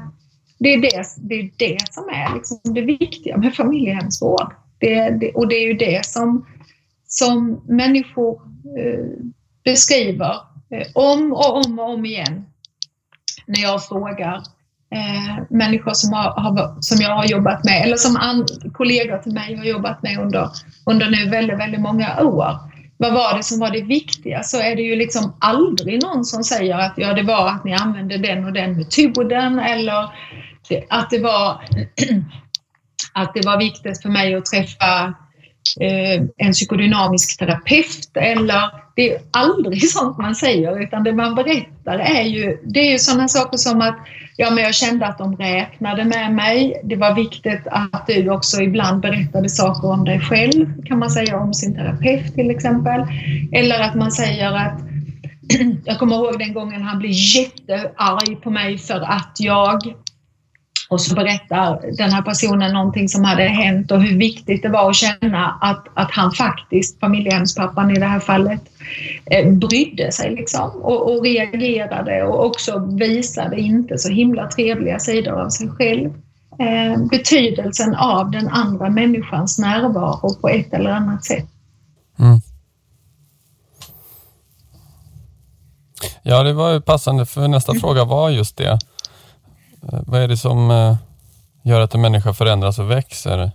[0.60, 4.54] det, är det, det är det som är liksom det viktiga med familjehemsvård.
[4.80, 6.46] Det, det, och det är ju det som
[7.10, 8.42] som människor
[9.64, 10.36] beskriver
[10.94, 12.46] om och om och om igen
[13.46, 14.44] när jag frågar
[14.96, 19.34] eh, människor som, har, har, som jag har jobbat med eller som an, kollegor till
[19.34, 20.50] mig har jobbat med under,
[20.86, 22.48] under nu väldigt, väldigt många år.
[22.98, 24.44] Vad var det som var det viktiga?
[24.44, 27.74] Så är det ju liksom aldrig någon som säger att ja, det var att ni
[27.74, 30.10] använde den och den metoden eller
[30.90, 31.62] att det var
[33.14, 35.14] att det var viktigt för mig att träffa
[35.82, 42.00] Eh, en psykodynamisk terapeut eller det är aldrig sånt man säger utan det man berättar
[42.00, 43.98] är ju, det är ju sådana saker som att
[44.38, 46.82] ja, men jag kände att de räknade med mig.
[46.84, 51.40] Det var viktigt att du också ibland berättade saker om dig själv, kan man säga
[51.40, 53.02] om sin terapeut till exempel.
[53.52, 54.82] Eller att man säger att
[55.86, 59.82] jag kommer ihåg den gången han blev jättearg på mig för att jag
[60.90, 64.90] och så berättar den här personen någonting som hade hänt och hur viktigt det var
[64.90, 68.62] att känna att, att han faktiskt, familjehemspappan i det här fallet,
[69.26, 75.34] eh, brydde sig liksom och, och reagerade och också visade inte så himla trevliga sidor
[75.34, 76.14] av sig själv.
[76.60, 81.46] Eh, betydelsen av den andra människans närvaro på ett eller annat sätt.
[82.20, 82.40] Mm.
[86.24, 87.82] Ja, det var ju passande för nästa mm.
[87.82, 88.80] fråga var just det.
[89.84, 90.96] Eh, vad är det som eh,
[91.64, 93.52] gör att en människa förändras och växer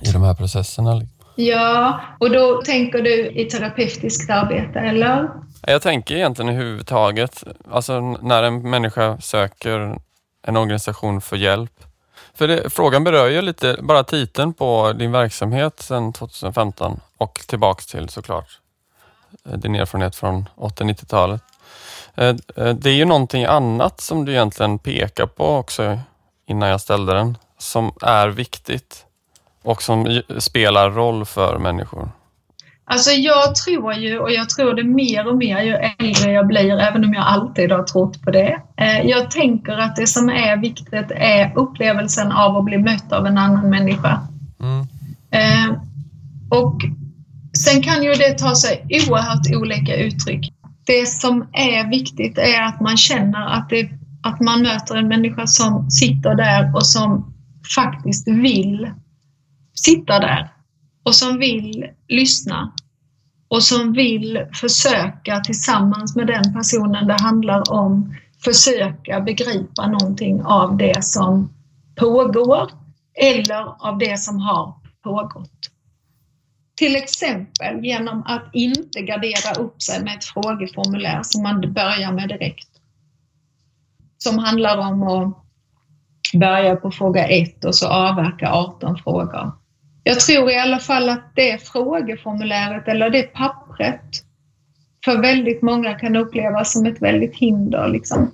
[0.00, 1.02] i de här processerna?
[1.36, 5.28] Ja, och då tänker du i terapeutiskt arbete, eller?
[5.66, 9.98] Jag tänker egentligen överhuvudtaget, alltså när en människa söker
[10.42, 11.72] en organisation för hjälp.
[12.34, 17.86] För det, frågan berör ju lite, bara titeln på din verksamhet sedan 2015 och tillbaks
[17.86, 18.60] till såklart
[19.48, 21.42] eh, din erfarenhet från 80-90-talet.
[22.16, 25.98] Eh, eh, det är ju någonting annat som du egentligen pekar på också
[26.46, 29.04] innan jag ställde den, som är viktigt
[29.62, 32.10] och som spelar roll för människor.
[32.88, 36.78] Alltså jag tror ju, och jag tror det mer och mer ju äldre jag blir,
[36.78, 38.60] även om jag alltid har trott på det.
[38.76, 43.26] Eh, jag tänker att det som är viktigt är upplevelsen av att bli mött av
[43.26, 44.20] en annan människa.
[44.60, 44.86] Mm.
[46.50, 46.80] Och
[47.64, 50.52] sen kan ju det ta sig oerhört olika uttryck
[50.86, 53.90] det som är viktigt är att man känner att, det,
[54.22, 57.34] att man möter en människa som sitter där och som
[57.74, 58.90] faktiskt vill
[59.74, 60.52] sitta där
[61.04, 62.72] och som vill lyssna
[63.48, 68.14] och som vill försöka tillsammans med den personen det handlar om
[68.44, 71.52] försöka begripa någonting av det som
[71.96, 72.70] pågår
[73.14, 75.65] eller av det som har pågått.
[76.76, 82.28] Till exempel genom att inte gardera upp sig med ett frågeformulär som man börjar med
[82.28, 82.68] direkt.
[84.18, 85.36] Som handlar om att
[86.34, 89.52] börja på fråga ett och så avverka 18 frågor.
[90.04, 94.24] Jag tror i alla fall att det frågeformuläret eller det pappret
[95.04, 97.88] för väldigt många kan upplevas som ett väldigt hinder.
[97.88, 98.30] Liksom.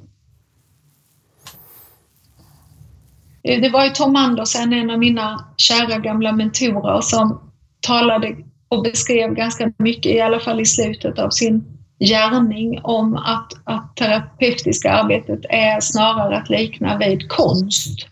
[3.42, 7.51] Det var ju Tom Andersen, en av mina kära gamla mentorer, som
[7.82, 8.36] talade
[8.68, 11.64] och beskrev ganska mycket, i alla fall i slutet av sin
[12.00, 18.08] gärning, om att, att terapeutiska arbetet är snarare att likna vid konst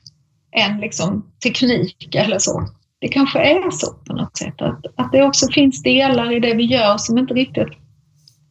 [0.57, 2.69] än liksom teknik eller så.
[3.01, 6.55] Det kanske är så på något sätt, att, att det också finns delar i det
[6.55, 7.69] vi gör som inte riktigt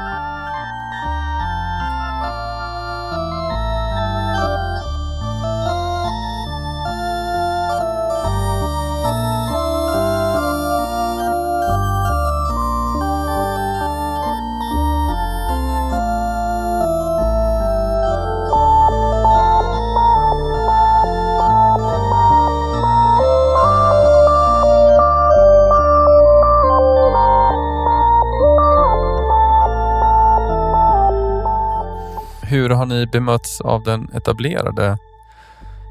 [32.91, 34.99] Ni bemötts av den etablerade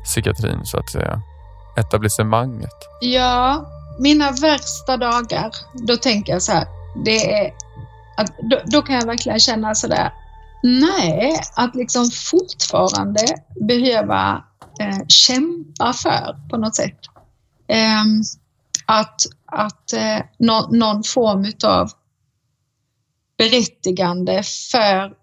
[0.03, 1.21] psykiatrin så att säga?
[1.77, 2.75] Etablissemanget?
[3.01, 3.65] Ja,
[3.99, 6.67] mina värsta dagar, då tänker jag så här,
[7.05, 7.53] det är
[8.17, 10.13] att då, då kan jag verkligen känna sådär,
[10.63, 13.21] nej, att liksom fortfarande
[13.67, 14.43] behöva
[14.79, 16.99] eh, kämpa för på något sätt.
[17.67, 18.03] Eh,
[18.85, 21.89] att att eh, no, någon form utav
[23.37, 25.18] berättigande för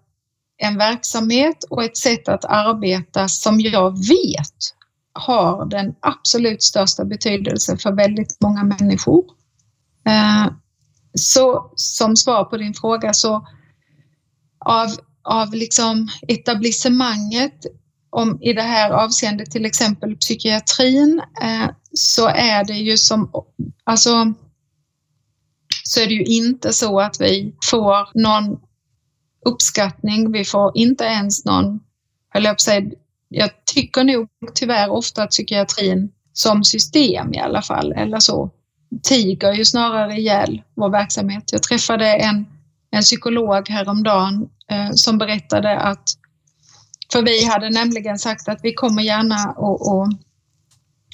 [0.57, 4.73] en verksamhet och ett sätt att arbeta som jag vet
[5.13, 9.25] har den absolut största betydelse för väldigt många människor.
[10.07, 10.47] Eh,
[11.13, 13.47] så som svar på din fråga så
[14.65, 14.87] av,
[15.23, 17.65] av liksom etablissemanget
[18.09, 23.31] om i det här avseendet till exempel psykiatrin eh, så är det ju som,
[23.83, 24.33] alltså
[25.83, 28.59] så är det ju inte så att vi får någon
[29.45, 30.31] uppskattning.
[30.31, 31.79] Vi får inte ens någon,
[32.29, 32.91] höll jag på att säga,
[33.29, 38.51] jag tycker nog tyvärr ofta att psykiatrin som system i alla fall, eller så,
[39.03, 41.43] tiger ju snarare ihjäl vår verksamhet.
[41.51, 42.45] Jag träffade en,
[42.91, 46.03] en psykolog häromdagen eh, som berättade att,
[47.11, 50.07] för vi hade nämligen sagt att vi kommer gärna och, och,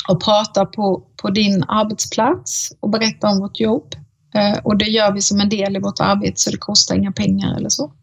[0.10, 3.96] och prata på, på din arbetsplats och berätta om vårt jobb.
[4.36, 7.12] Eh, och det gör vi som en del i vårt arbete så det kostar inga
[7.12, 7.94] pengar eller så.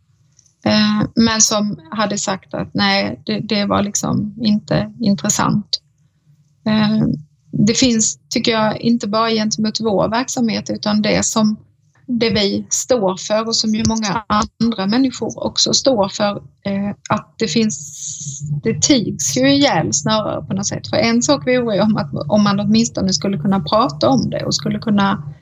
[0.64, 5.80] Eh, men som hade sagt att nej, det, det var liksom inte intressant.
[6.66, 7.06] Eh,
[7.52, 11.56] det finns, tycker jag, inte bara gentemot vår verksamhet utan det som
[12.18, 17.34] det vi står för och som ju många andra människor också står för, eh, att
[17.38, 17.78] det finns,
[18.62, 20.88] det tigs ju ihjäl snarare på något sätt.
[20.88, 24.44] För en sak vore ju om, att, om man åtminstone skulle kunna prata om det
[24.44, 25.34] och skulle kunna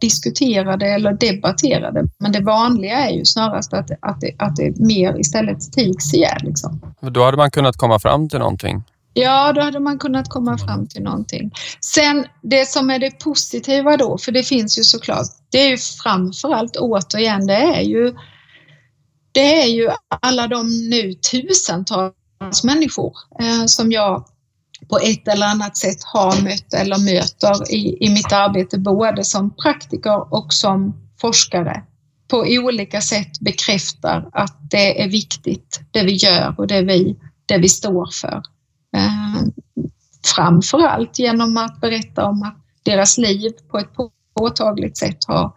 [0.00, 2.08] diskutera det eller debattera det.
[2.18, 6.40] Men det vanliga är ju snarast att, att, det, att det mer istället tigs ihjäl.
[6.42, 6.80] Liksom.
[7.00, 8.82] Då hade man kunnat komma fram till någonting?
[9.14, 11.50] Ja, då hade man kunnat komma fram till någonting.
[11.80, 15.78] Sen det som är det positiva då, för det finns ju såklart, det är ju
[16.02, 18.14] framförallt återigen, det är ju
[19.32, 19.90] det är ju
[20.22, 24.24] alla de nu tusentals människor eh, som jag
[24.88, 29.50] på ett eller annat sätt har mött eller möter i, i mitt arbete både som
[29.56, 31.82] praktiker och som forskare
[32.30, 37.16] på olika sätt bekräftar att det är viktigt det vi gör och det vi,
[37.46, 38.42] det vi står för.
[38.96, 39.42] Eh,
[40.34, 43.90] framförallt genom att berätta om att deras liv på ett
[44.34, 45.52] påtagligt sätt har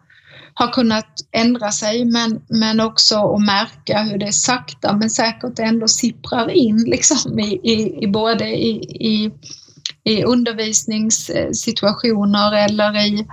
[0.53, 5.87] har kunnat ändra sig men, men också att märka hur det sakta men säkert ändå
[5.87, 9.31] sipprar in liksom i, i, i både i, i,
[10.03, 13.27] i undervisningssituationer eller i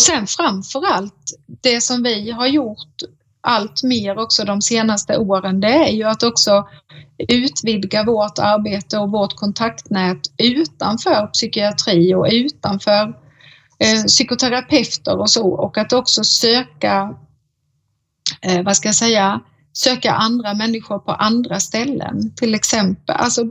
[0.00, 3.02] sen framför allt det som vi har gjort
[3.40, 6.68] allt mer också de senaste åren, det är ju att också
[7.28, 13.14] utvidga vårt arbete och vårt kontaktnät utanför psykiatri och utanför
[13.78, 17.14] Eh, psykoterapeuter och så och att också söka,
[18.42, 19.40] eh, vad ska jag säga,
[19.72, 22.34] söka andra människor på andra ställen.
[22.34, 23.44] Till exempel, alltså,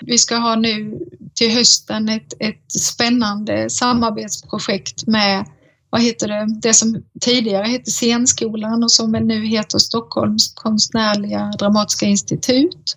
[0.00, 0.98] vi ska ha nu
[1.34, 5.46] till hösten ett, ett spännande samarbetsprojekt med
[5.90, 12.06] vad heter det, det som tidigare hette Scenskolan och som nu heter Stockholms konstnärliga dramatiska
[12.06, 12.96] institut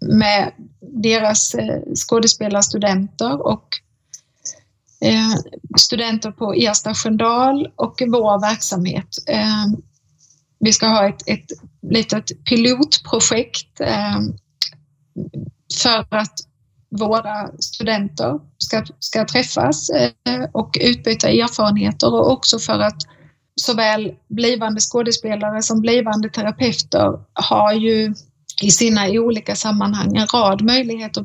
[0.00, 3.68] med deras eh, skådespelarstudenter och
[5.00, 5.34] Eh,
[5.78, 9.08] studenter på Ersta Sköndal och vår verksamhet.
[9.28, 9.66] Eh,
[10.60, 11.46] vi ska ha ett, ett
[11.82, 14.18] litet pilotprojekt eh,
[15.82, 16.38] för att
[16.98, 19.90] våra studenter ska, ska träffas
[20.52, 23.02] och utbyta erfarenheter och också för att
[23.60, 28.14] såväl blivande skådespelare som blivande terapeuter har ju
[28.62, 31.24] i sina olika sammanhang en rad möjligheter,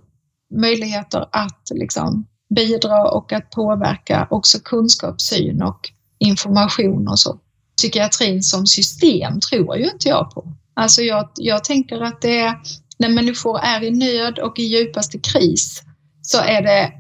[0.53, 5.89] möjligheter att liksom bidra och att påverka också kunskapssyn och
[6.19, 7.39] information och så.
[7.77, 10.53] Psykiatrin som system tror ju inte jag på.
[10.73, 12.55] Alltså jag, jag tänker att det är
[12.97, 15.83] när människor är i nöd och i djupaste kris
[16.21, 16.93] så är det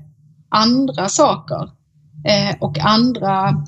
[0.49, 1.69] andra saker
[2.27, 3.65] eh, och andra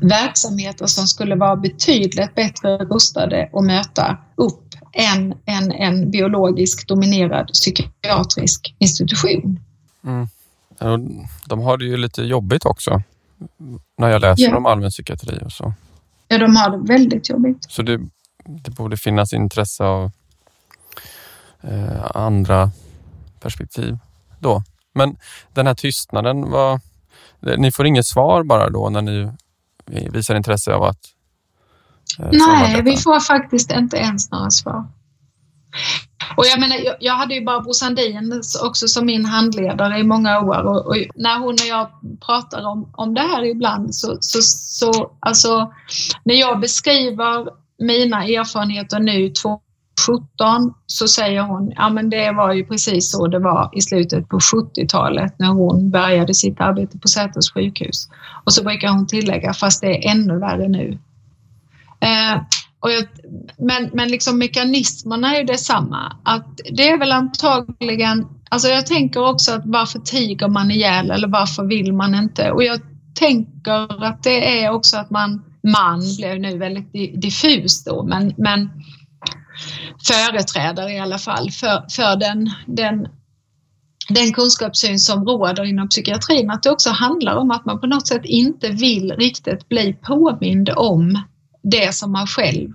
[0.00, 7.46] verksamheter som skulle vara betydligt bättre rustade att möta upp än en, en biologiskt dominerad
[7.52, 9.60] psykiatrisk institution.
[10.04, 10.28] Mm.
[11.46, 13.02] De har det ju lite jobbigt också
[13.98, 14.56] när jag läser ja.
[14.56, 15.74] om allmän psykiatri och så.
[16.28, 17.66] Ja, de har det väldigt jobbigt.
[17.68, 18.00] Så det,
[18.44, 20.10] det borde finnas intresse av
[21.60, 22.70] eh, andra
[23.40, 23.98] perspektiv
[24.38, 24.62] då.
[24.94, 25.16] Men
[25.52, 26.80] den här tystnaden, var,
[27.58, 29.30] ni får inget svar bara då när ni
[30.10, 31.04] visar intresse av att
[32.18, 34.86] eh, Nej, vi får faktiskt inte ens några svar.
[36.36, 40.66] Och jag menar, jag, hade ju Barbro Sandin också som min handledare i många år
[40.66, 41.88] och, och, när hon och jag
[42.26, 45.72] pratar om, om det här ibland så, så, så alltså
[46.24, 47.48] när jag beskriver
[47.78, 53.38] mina erfarenheter nu 2017 så säger hon, ja men det var ju precis så det
[53.38, 58.08] var i slutet på 70-talet när hon började sitt arbete på Säters sjukhus.
[58.44, 60.98] Och så brukar hon tillägga, fast det är ännu värre nu.
[62.00, 62.42] Eh,
[62.80, 63.04] och jag,
[63.58, 66.16] men, men liksom mekanismerna är ju detsamma.
[66.24, 71.28] Att det är väl antagligen, alltså jag tänker också att varför tiger man ihjäl eller
[71.28, 72.50] varför vill man inte?
[72.50, 72.80] Och jag
[73.14, 78.70] tänker att det är också att man, man blev nu väldigt diffus då, men, men
[80.08, 83.08] företrädare i alla fall för, för den, den,
[84.08, 88.06] den kunskapssyn som råder inom psykiatrin, att det också handlar om att man på något
[88.06, 91.18] sätt inte vill riktigt bli påmind om
[91.62, 92.70] det som man själv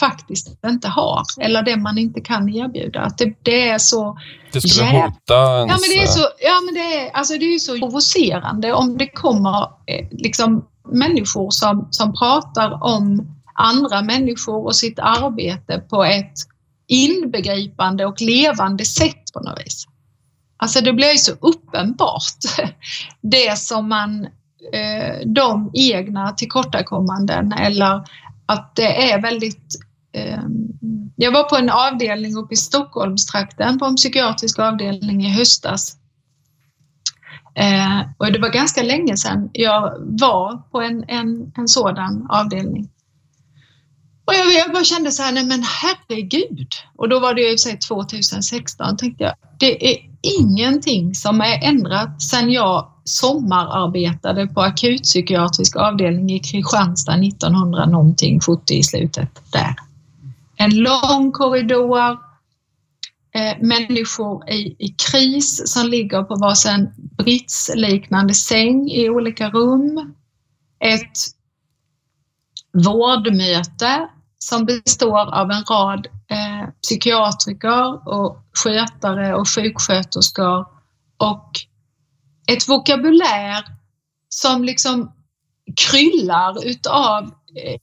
[0.00, 3.00] faktiskt inte har eller det man inte kan erbjuda.
[3.00, 4.18] Att det, det är så...
[4.52, 5.02] Det skulle jäv...
[5.02, 5.70] hota ens...
[5.70, 8.98] Ja men det är så, ja, men det är, alltså det är så provocerande om
[8.98, 16.04] det kommer eh, liksom människor som, som pratar om andra människor och sitt arbete på
[16.04, 16.34] ett
[16.88, 19.86] inbegripande och levande sätt på något vis.
[20.56, 22.38] Alltså det blir ju så uppenbart
[23.20, 24.26] det som man,
[24.72, 28.02] eh, de egna tillkortakommanden eller
[28.46, 29.68] att det är väldigt
[30.12, 30.42] eh,
[31.16, 35.96] jag var på en avdelning uppe i Stockholmstrakten på en psykiatrisk avdelning i höstas.
[37.54, 42.90] Eh, och det var ganska länge sedan jag var på en, en, en sådan avdelning.
[44.26, 46.68] Och jag, jag bara kände så här, nej men herregud.
[46.96, 49.34] Och då var det i sig 2016, tänkte jag.
[49.58, 49.98] Det är
[50.40, 58.74] ingenting som är ändrat sedan jag sommararbetade på akutpsykiatrisk avdelning i Kristianstad 1900 någonting, 70
[58.74, 59.76] i slutet där.
[60.56, 62.10] En lång korridor,
[63.34, 70.14] eh, människor i, i kris som ligger på varsin britsliknande säng i olika rum.
[70.80, 71.18] Ett
[72.72, 80.66] vårdmöte som består av en rad eh, psykiatriker och skötare och sjuksköterskor
[81.16, 81.50] och
[82.46, 83.64] ett vokabulär
[84.28, 85.12] som liksom
[85.76, 87.78] kryllar utav eh,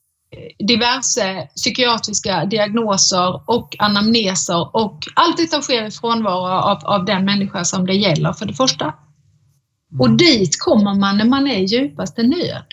[0.68, 7.64] diverse psykiatriska diagnoser och anamneser och allt detta sker i frånvaro av, av den människa
[7.64, 8.86] som det gäller för det första.
[8.86, 10.02] Mm.
[10.02, 12.66] Och dit kommer man när man är i djupaste nöd.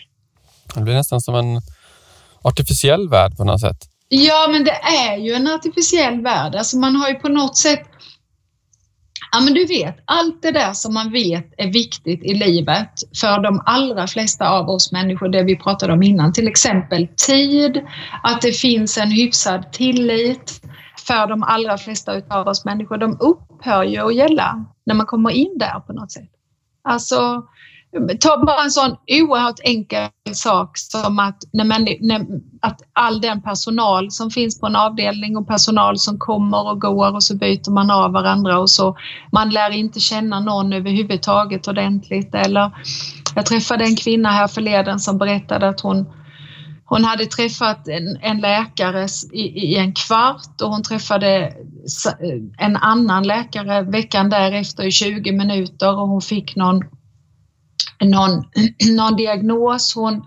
[0.74, 1.60] Det blir nästan som en
[2.42, 3.78] artificiell värld på något sätt.
[4.08, 4.80] Ja, men det
[5.10, 6.54] är ju en artificiell värld.
[6.54, 7.82] Alltså man har ju på något sätt
[9.32, 13.42] Ja, men du vet, allt det där som man vet är viktigt i livet för
[13.42, 17.82] de allra flesta av oss människor, det vi pratade om innan, till exempel tid,
[18.22, 20.60] att det finns en hyfsad tillit
[21.06, 25.30] för de allra flesta av oss människor, de upphör ju att gälla när man kommer
[25.30, 26.30] in där på något sätt.
[26.84, 27.44] Alltså,
[28.20, 32.26] Ta bara en sån oerhört enkel sak som att, när man, när,
[32.60, 37.14] att all den personal som finns på en avdelning och personal som kommer och går
[37.14, 38.96] och så byter man av varandra och så
[39.32, 42.34] man lär inte känna någon överhuvudtaget ordentligt.
[42.34, 42.70] Eller
[43.34, 46.06] jag träffade en kvinna här förleden som berättade att hon
[46.84, 51.52] hon hade träffat en, en läkare i, i, en kvart och hon träffade
[52.58, 56.82] en annan läkare veckan därefter i 20 minuter och hon fick någon
[58.00, 58.44] någon,
[58.96, 59.94] någon diagnos.
[59.94, 60.22] Hon,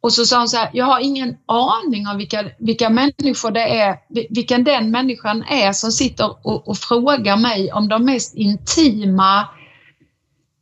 [0.00, 3.80] och så sa hon så här, jag har ingen aning om vilka, vilka människor det
[3.80, 3.96] är,
[4.30, 9.48] vilken den människan är som sitter och, och frågar mig om de mest intima,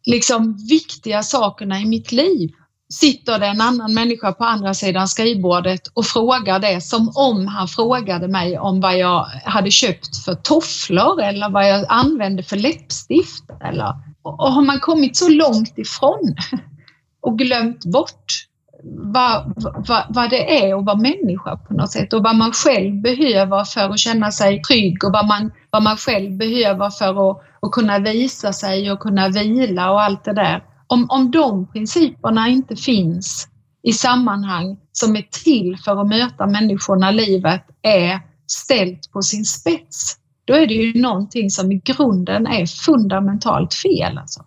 [0.06, 2.50] liksom viktiga sakerna i mitt liv.
[2.92, 7.68] Sitter det en annan människa på andra sidan skrivbordet och frågar det som om han
[7.68, 13.44] frågade mig om vad jag hade köpt för tofflor eller vad jag använde för läppstift
[13.64, 13.94] eller
[14.26, 16.34] och har man kommit så långt ifrån
[17.20, 18.46] och glömt bort
[18.84, 19.52] vad,
[19.88, 23.64] vad, vad det är att vara människa på något sätt och vad man själv behöver
[23.64, 27.72] för att känna sig trygg och vad man, vad man själv behöver för att, att
[27.72, 30.64] kunna visa sig och kunna vila och allt det där.
[30.86, 33.48] Om, om de principerna inte finns
[33.82, 39.44] i sammanhang som är till för att möta människor när livet är ställt på sin
[39.44, 40.16] spets,
[40.46, 44.18] då är det ju någonting som i grunden är fundamentalt fel.
[44.18, 44.44] Alltså.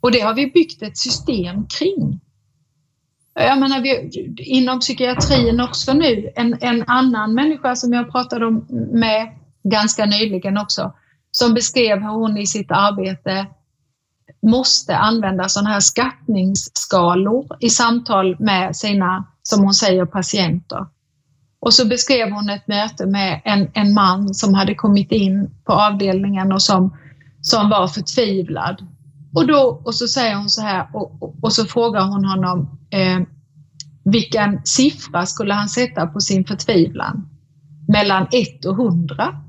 [0.00, 2.20] Och det har vi byggt ett system kring.
[3.34, 8.66] Jag menar, vi, inom psykiatrin också nu, en, en annan människa som jag pratade om
[8.92, 9.28] med
[9.64, 10.92] ganska nyligen också,
[11.30, 13.46] som beskrev hur hon i sitt arbete
[14.42, 20.86] måste använda sådana här skattningsskalor i samtal med sina, som hon säger, patienter.
[21.60, 25.72] Och så beskrev hon ett möte med en, en man som hade kommit in på
[25.72, 26.96] avdelningen och som,
[27.40, 28.86] som var förtvivlad.
[29.34, 32.78] Och, då, och så säger hon så här och, och, och så frågar hon honom
[32.90, 33.20] eh,
[34.04, 37.28] vilken siffra skulle han sätta på sin förtvivlan?
[37.88, 39.42] Mellan 1 och 100.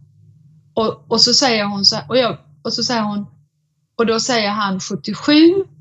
[0.74, 3.26] Och, och så säger hon så här, och, jag, och så säger hon
[3.98, 5.34] och då säger han 77,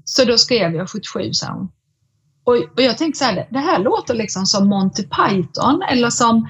[0.04, 1.68] så då skrev jag 77, sa hon.
[2.48, 6.48] Och, och jag tänkte så här, det här låter liksom som Monty Python eller som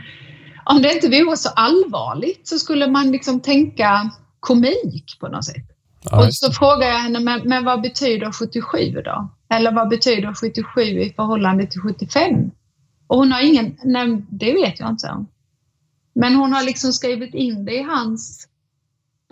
[0.65, 5.67] om det inte vore så allvarligt så skulle man liksom tänka komik på något sätt.
[6.05, 9.29] Ja, och så frågar jag henne, men, men vad betyder 77 då?
[9.51, 12.51] Eller vad betyder 77 i förhållande till 75?
[13.07, 15.25] Och hon har ingen, nej det vet jag inte.
[16.15, 18.49] Men hon har liksom skrivit in det i hans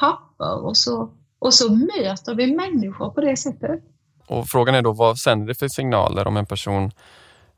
[0.00, 3.84] papper och så, och så möter vi människor på det sättet.
[4.26, 6.92] Och Frågan är då vad sänder det för signaler om en person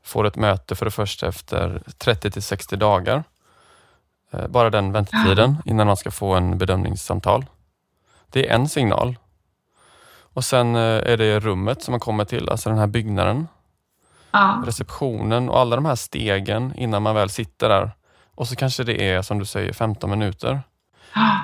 [0.03, 3.23] får ett möte för det första efter 30 till 60 dagar.
[4.31, 7.45] Eh, bara den väntetiden innan man ska få en bedömningssamtal.
[8.29, 9.17] Det är en signal.
[10.33, 13.47] Och sen eh, är det rummet som man kommer till, alltså den här byggnaden.
[14.31, 14.63] Ja.
[14.65, 17.91] Receptionen och alla de här stegen innan man väl sitter där.
[18.35, 20.61] Och så kanske det är som du säger 15 minuter.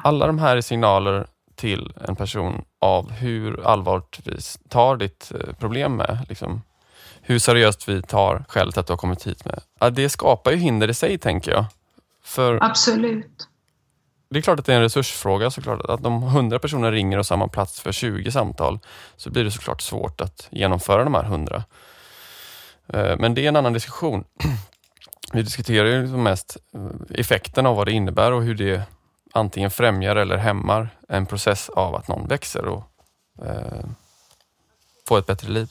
[0.04, 4.38] Alla de här är signaler till en person av hur allvarligt vi
[4.70, 6.26] tar ditt eh, problem med.
[6.30, 6.62] Liksom,
[7.22, 9.62] hur seriöst vi tar skälet att du har kommit hit med.
[9.80, 11.66] Ja, det skapar ju hinder i sig, tänker jag.
[12.24, 13.48] För Absolut.
[14.30, 15.82] Det är klart att det är en resursfråga såklart.
[15.82, 18.80] Att om 100 personer ringer och samma plats för 20 samtal
[19.16, 21.64] så blir det såklart svårt att genomföra de här 100.
[22.88, 24.24] Eh, men det är en annan diskussion.
[25.34, 28.82] Vi diskuterar ju mest eh, effekten av vad det innebär och hur det
[29.36, 32.84] antingen främjar eller hämmar en process av att någon växer och
[33.46, 33.86] eh,
[35.08, 35.70] får ett bättre liv.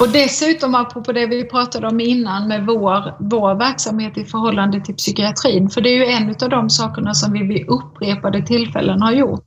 [0.00, 4.94] Och dessutom, apropå det vi pratade om innan med vår, vår verksamhet i förhållande till
[4.94, 9.12] psykiatrin, för det är ju en av de sakerna som vi vid upprepade tillfällen har
[9.12, 9.44] gjort,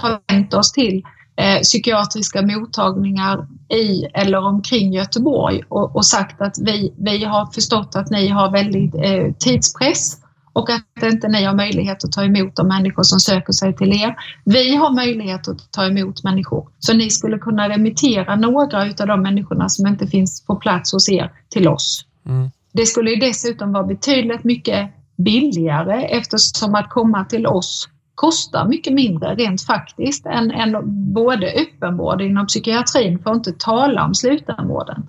[0.00, 1.02] har vänt oss till
[1.36, 7.96] eh, psykiatriska mottagningar i eller omkring Göteborg och, och, sagt att vi, vi har förstått
[7.96, 10.23] att ni har väldigt eh, tidspress
[10.54, 13.92] och att inte ni har möjlighet att ta emot de människor som söker sig till
[14.02, 14.16] er.
[14.44, 19.22] Vi har möjlighet att ta emot människor, så ni skulle kunna remittera några av de
[19.22, 22.06] människorna som inte finns på plats hos er till oss.
[22.26, 22.50] Mm.
[22.72, 28.92] Det skulle ju dessutom vara betydligt mycket billigare eftersom att komma till oss kostar mycket
[28.92, 30.76] mindre rent faktiskt än, än
[31.12, 35.06] både öppenvård inom psykiatrin, för att inte tala om slutenvården.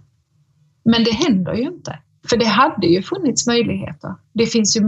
[0.85, 1.99] Men det händer ju inte.
[2.29, 4.15] För det hade ju funnits möjligheter.
[4.33, 4.81] Det finns ju,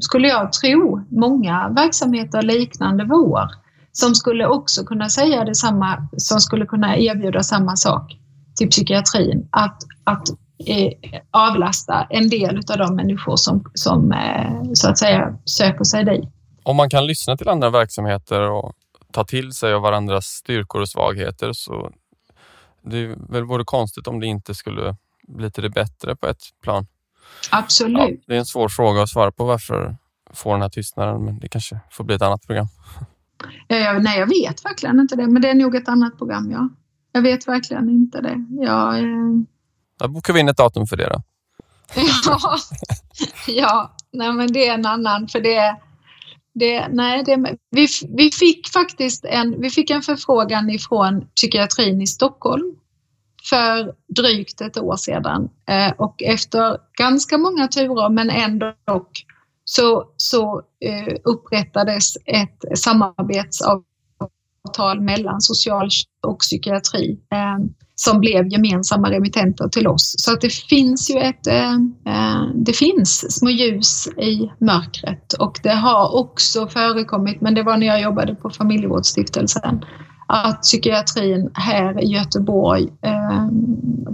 [0.00, 3.48] skulle jag tro, många verksamheter liknande vår
[3.92, 8.16] som skulle också kunna säga detsamma, som skulle kunna erbjuda samma sak
[8.56, 9.48] till psykiatrin.
[9.50, 10.28] Att, att
[10.66, 16.04] eh, avlasta en del av de människor som, som eh, så att säga söker sig
[16.04, 16.28] dit.
[16.62, 18.72] Om man kan lyssna till andra verksamheter och
[19.12, 21.90] ta till sig av varandras styrkor och svagheter så
[22.82, 24.96] det väl vore konstigt om det inte skulle
[25.28, 26.86] bli till det bättre på ett plan.
[27.50, 27.98] Absolut.
[27.98, 29.96] Ja, det är en svår fråga att svara på varför
[30.34, 32.66] får den här tystnaden, men det kanske får bli ett annat program.
[33.66, 36.68] Jag, nej, jag vet verkligen inte det, men det är nog ett annat program, ja.
[37.12, 38.46] Jag vet verkligen inte det.
[38.50, 39.04] Jag, eh...
[39.98, 41.22] Då bokar vi in ett datum för det då.
[42.26, 42.58] ja,
[43.46, 45.76] ja nej, men det är en annan, för det,
[46.54, 52.06] det, nej, det, vi, vi fick faktiskt en, vi fick en förfrågan ifrån psykiatrin i
[52.06, 52.76] Stockholm
[53.50, 58.74] för drygt ett år sedan eh, och efter ganska många turer men ändå
[59.64, 65.88] så, så eh, upprättades ett samarbetsavtal mellan social
[66.26, 67.58] och psykiatri eh,
[67.94, 70.14] som blev gemensamma remittenter till oss.
[70.18, 71.74] Så att det finns ju ett, eh,
[72.06, 77.76] eh det finns små ljus i mörkret och det har också förekommit, men det var
[77.76, 79.84] när jag jobbade på Familjevårdsstiftelsen,
[80.28, 83.48] att psykiatrin här i Göteborg eh,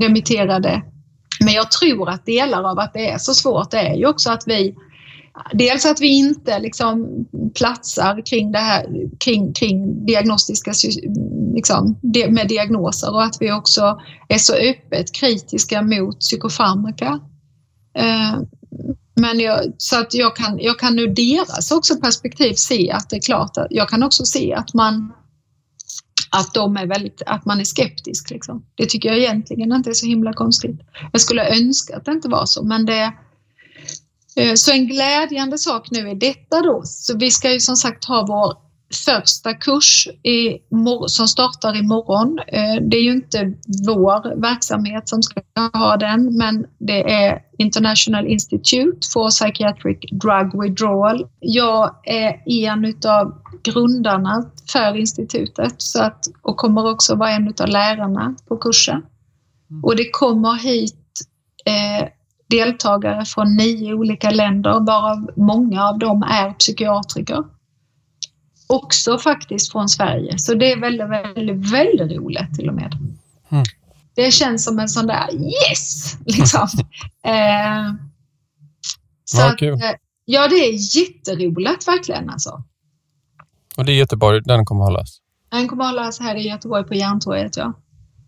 [0.01, 0.83] remitterade.
[1.41, 4.43] Men jag tror att delar av att det är så svårt är ju också att
[4.47, 4.75] vi
[5.53, 8.87] Dels att vi inte liksom platsar kring det här
[9.19, 10.73] kring, kring diagnostiska
[11.55, 11.99] liksom,
[12.29, 17.21] med diagnoser och att vi också är så öppet kritiska mot psykofarmaka.
[17.99, 18.39] Eh,
[19.21, 23.17] men jag, så att jag kan, jag kan ur deras också perspektiv se att det
[23.17, 25.13] är klart att jag kan också se att man
[26.35, 28.31] att de är väldigt, att man är skeptisk.
[28.31, 28.67] Liksom.
[28.75, 30.81] Det tycker jag egentligen inte är så himla konstigt.
[31.13, 33.13] Jag skulle önska att det inte var så, men det,
[34.37, 36.83] eh, så en glädjande sak nu är detta då.
[36.85, 38.64] Så vi ska ju som sagt ha vår
[39.07, 40.59] första kurs i,
[41.07, 42.39] som startar imorgon.
[42.47, 43.53] Eh, det är ju inte
[43.87, 45.41] vår verksamhet som ska
[45.73, 51.27] ha den, men det är International Institute for Psychiatric Drug Withdrawal.
[51.41, 57.69] Jag är en av grundarna för institutet så att, och kommer också vara en av
[57.69, 59.03] lärarna på kursen.
[59.71, 59.85] Mm.
[59.85, 60.95] Och det kommer hit
[61.67, 62.09] eh,
[62.51, 67.45] deltagare från nio olika länder, varav många av dem är psykiatriker.
[68.67, 72.95] Också faktiskt från Sverige, så det är väldigt, väldigt, väldigt roligt till och med.
[73.49, 73.65] Mm.
[74.15, 76.17] Det känns som en sån där yes!
[76.27, 76.69] Liksom.
[77.25, 77.95] eh,
[79.25, 79.75] så ja, kul.
[79.75, 79.91] Att, eh,
[80.25, 82.63] ja, det är jätteroligt verkligen alltså.
[83.77, 85.19] Och det är Göteborg den kommer hållas?
[85.51, 87.73] Den kommer hållas här i Göteborg på Järntorget, ja.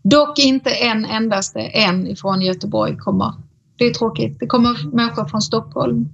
[0.03, 3.32] Dock inte en endaste en ifrån Göteborg kommer
[3.78, 4.41] det är tråkigt.
[4.41, 6.09] Det kommer människor från Stockholm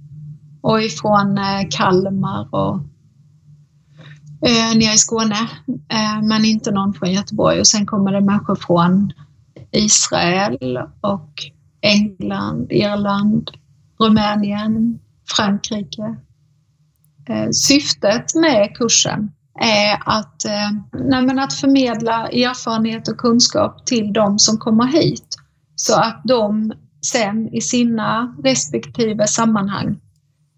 [0.61, 2.79] och ifrån eh, Kalmar och
[4.45, 5.49] eh, nere i Skåne,
[5.89, 7.59] eh, men inte någon från Göteborg.
[7.59, 9.13] Och sen kommer det människor från
[9.71, 11.29] Israel och
[11.81, 13.51] England, Irland,
[13.99, 14.99] Rumänien,
[15.35, 16.15] Frankrike.
[17.29, 24.57] Eh, syftet med kursen är att, eh, att förmedla erfarenhet och kunskap till de som
[24.57, 25.35] kommer hit
[25.75, 26.73] så att de
[27.05, 29.99] sen i sina respektive sammanhang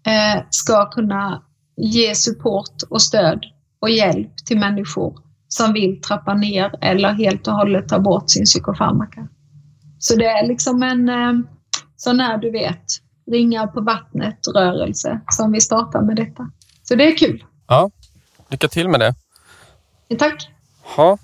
[0.06, 1.42] eh, ska kunna
[1.76, 3.44] ge support och stöd
[3.80, 5.18] och hjälp till människor
[5.48, 9.28] som vill trappa ner eller helt och hållet ta bort sin psykofarmaka.
[9.98, 11.32] Så det är liksom en eh,
[11.96, 12.84] sån här, du vet,
[13.30, 16.50] ringar på vattnet rörelse som vi startar med detta.
[16.82, 17.44] Så det är kul.
[17.68, 17.90] Ja,
[18.48, 19.14] lycka till med det.
[20.18, 20.48] Tack.
[20.96, 21.18] Ha,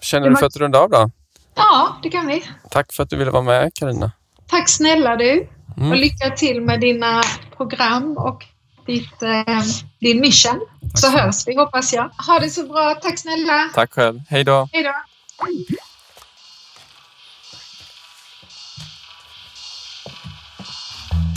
[0.00, 1.10] känner du för att runda av då?
[1.54, 2.42] Ja, det kan vi.
[2.70, 4.12] Tack för att du ville vara med Karina.
[4.46, 5.90] Tack snälla du mm.
[5.90, 7.22] och lycka till med dina
[7.56, 8.44] program och
[8.86, 9.62] ditt, eh,
[9.98, 10.60] din mission.
[10.80, 12.10] Tack så hörs vi hoppas jag.
[12.26, 12.94] Ha det så bra.
[12.94, 13.70] Tack snälla.
[13.74, 14.20] Tack själv.
[14.28, 14.68] Hej då.
[14.72, 14.92] Hej då.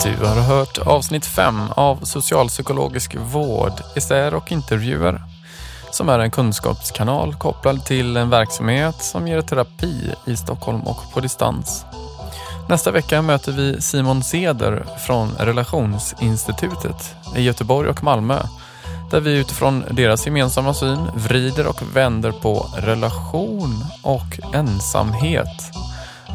[0.04, 5.22] Du har hört avsnitt 5 av Socialpsykologisk vård, essäer och intervjuer
[5.96, 11.20] som är en kunskapskanal kopplad till en verksamhet som ger terapi i Stockholm och på
[11.20, 11.86] distans.
[12.70, 18.40] Nästa vecka möter vi Simon Seder från Relationsinstitutet i Göteborg och Malmö
[19.12, 25.72] där vi utifrån deras gemensamma syn vrider och vänder på relation och ensamhet.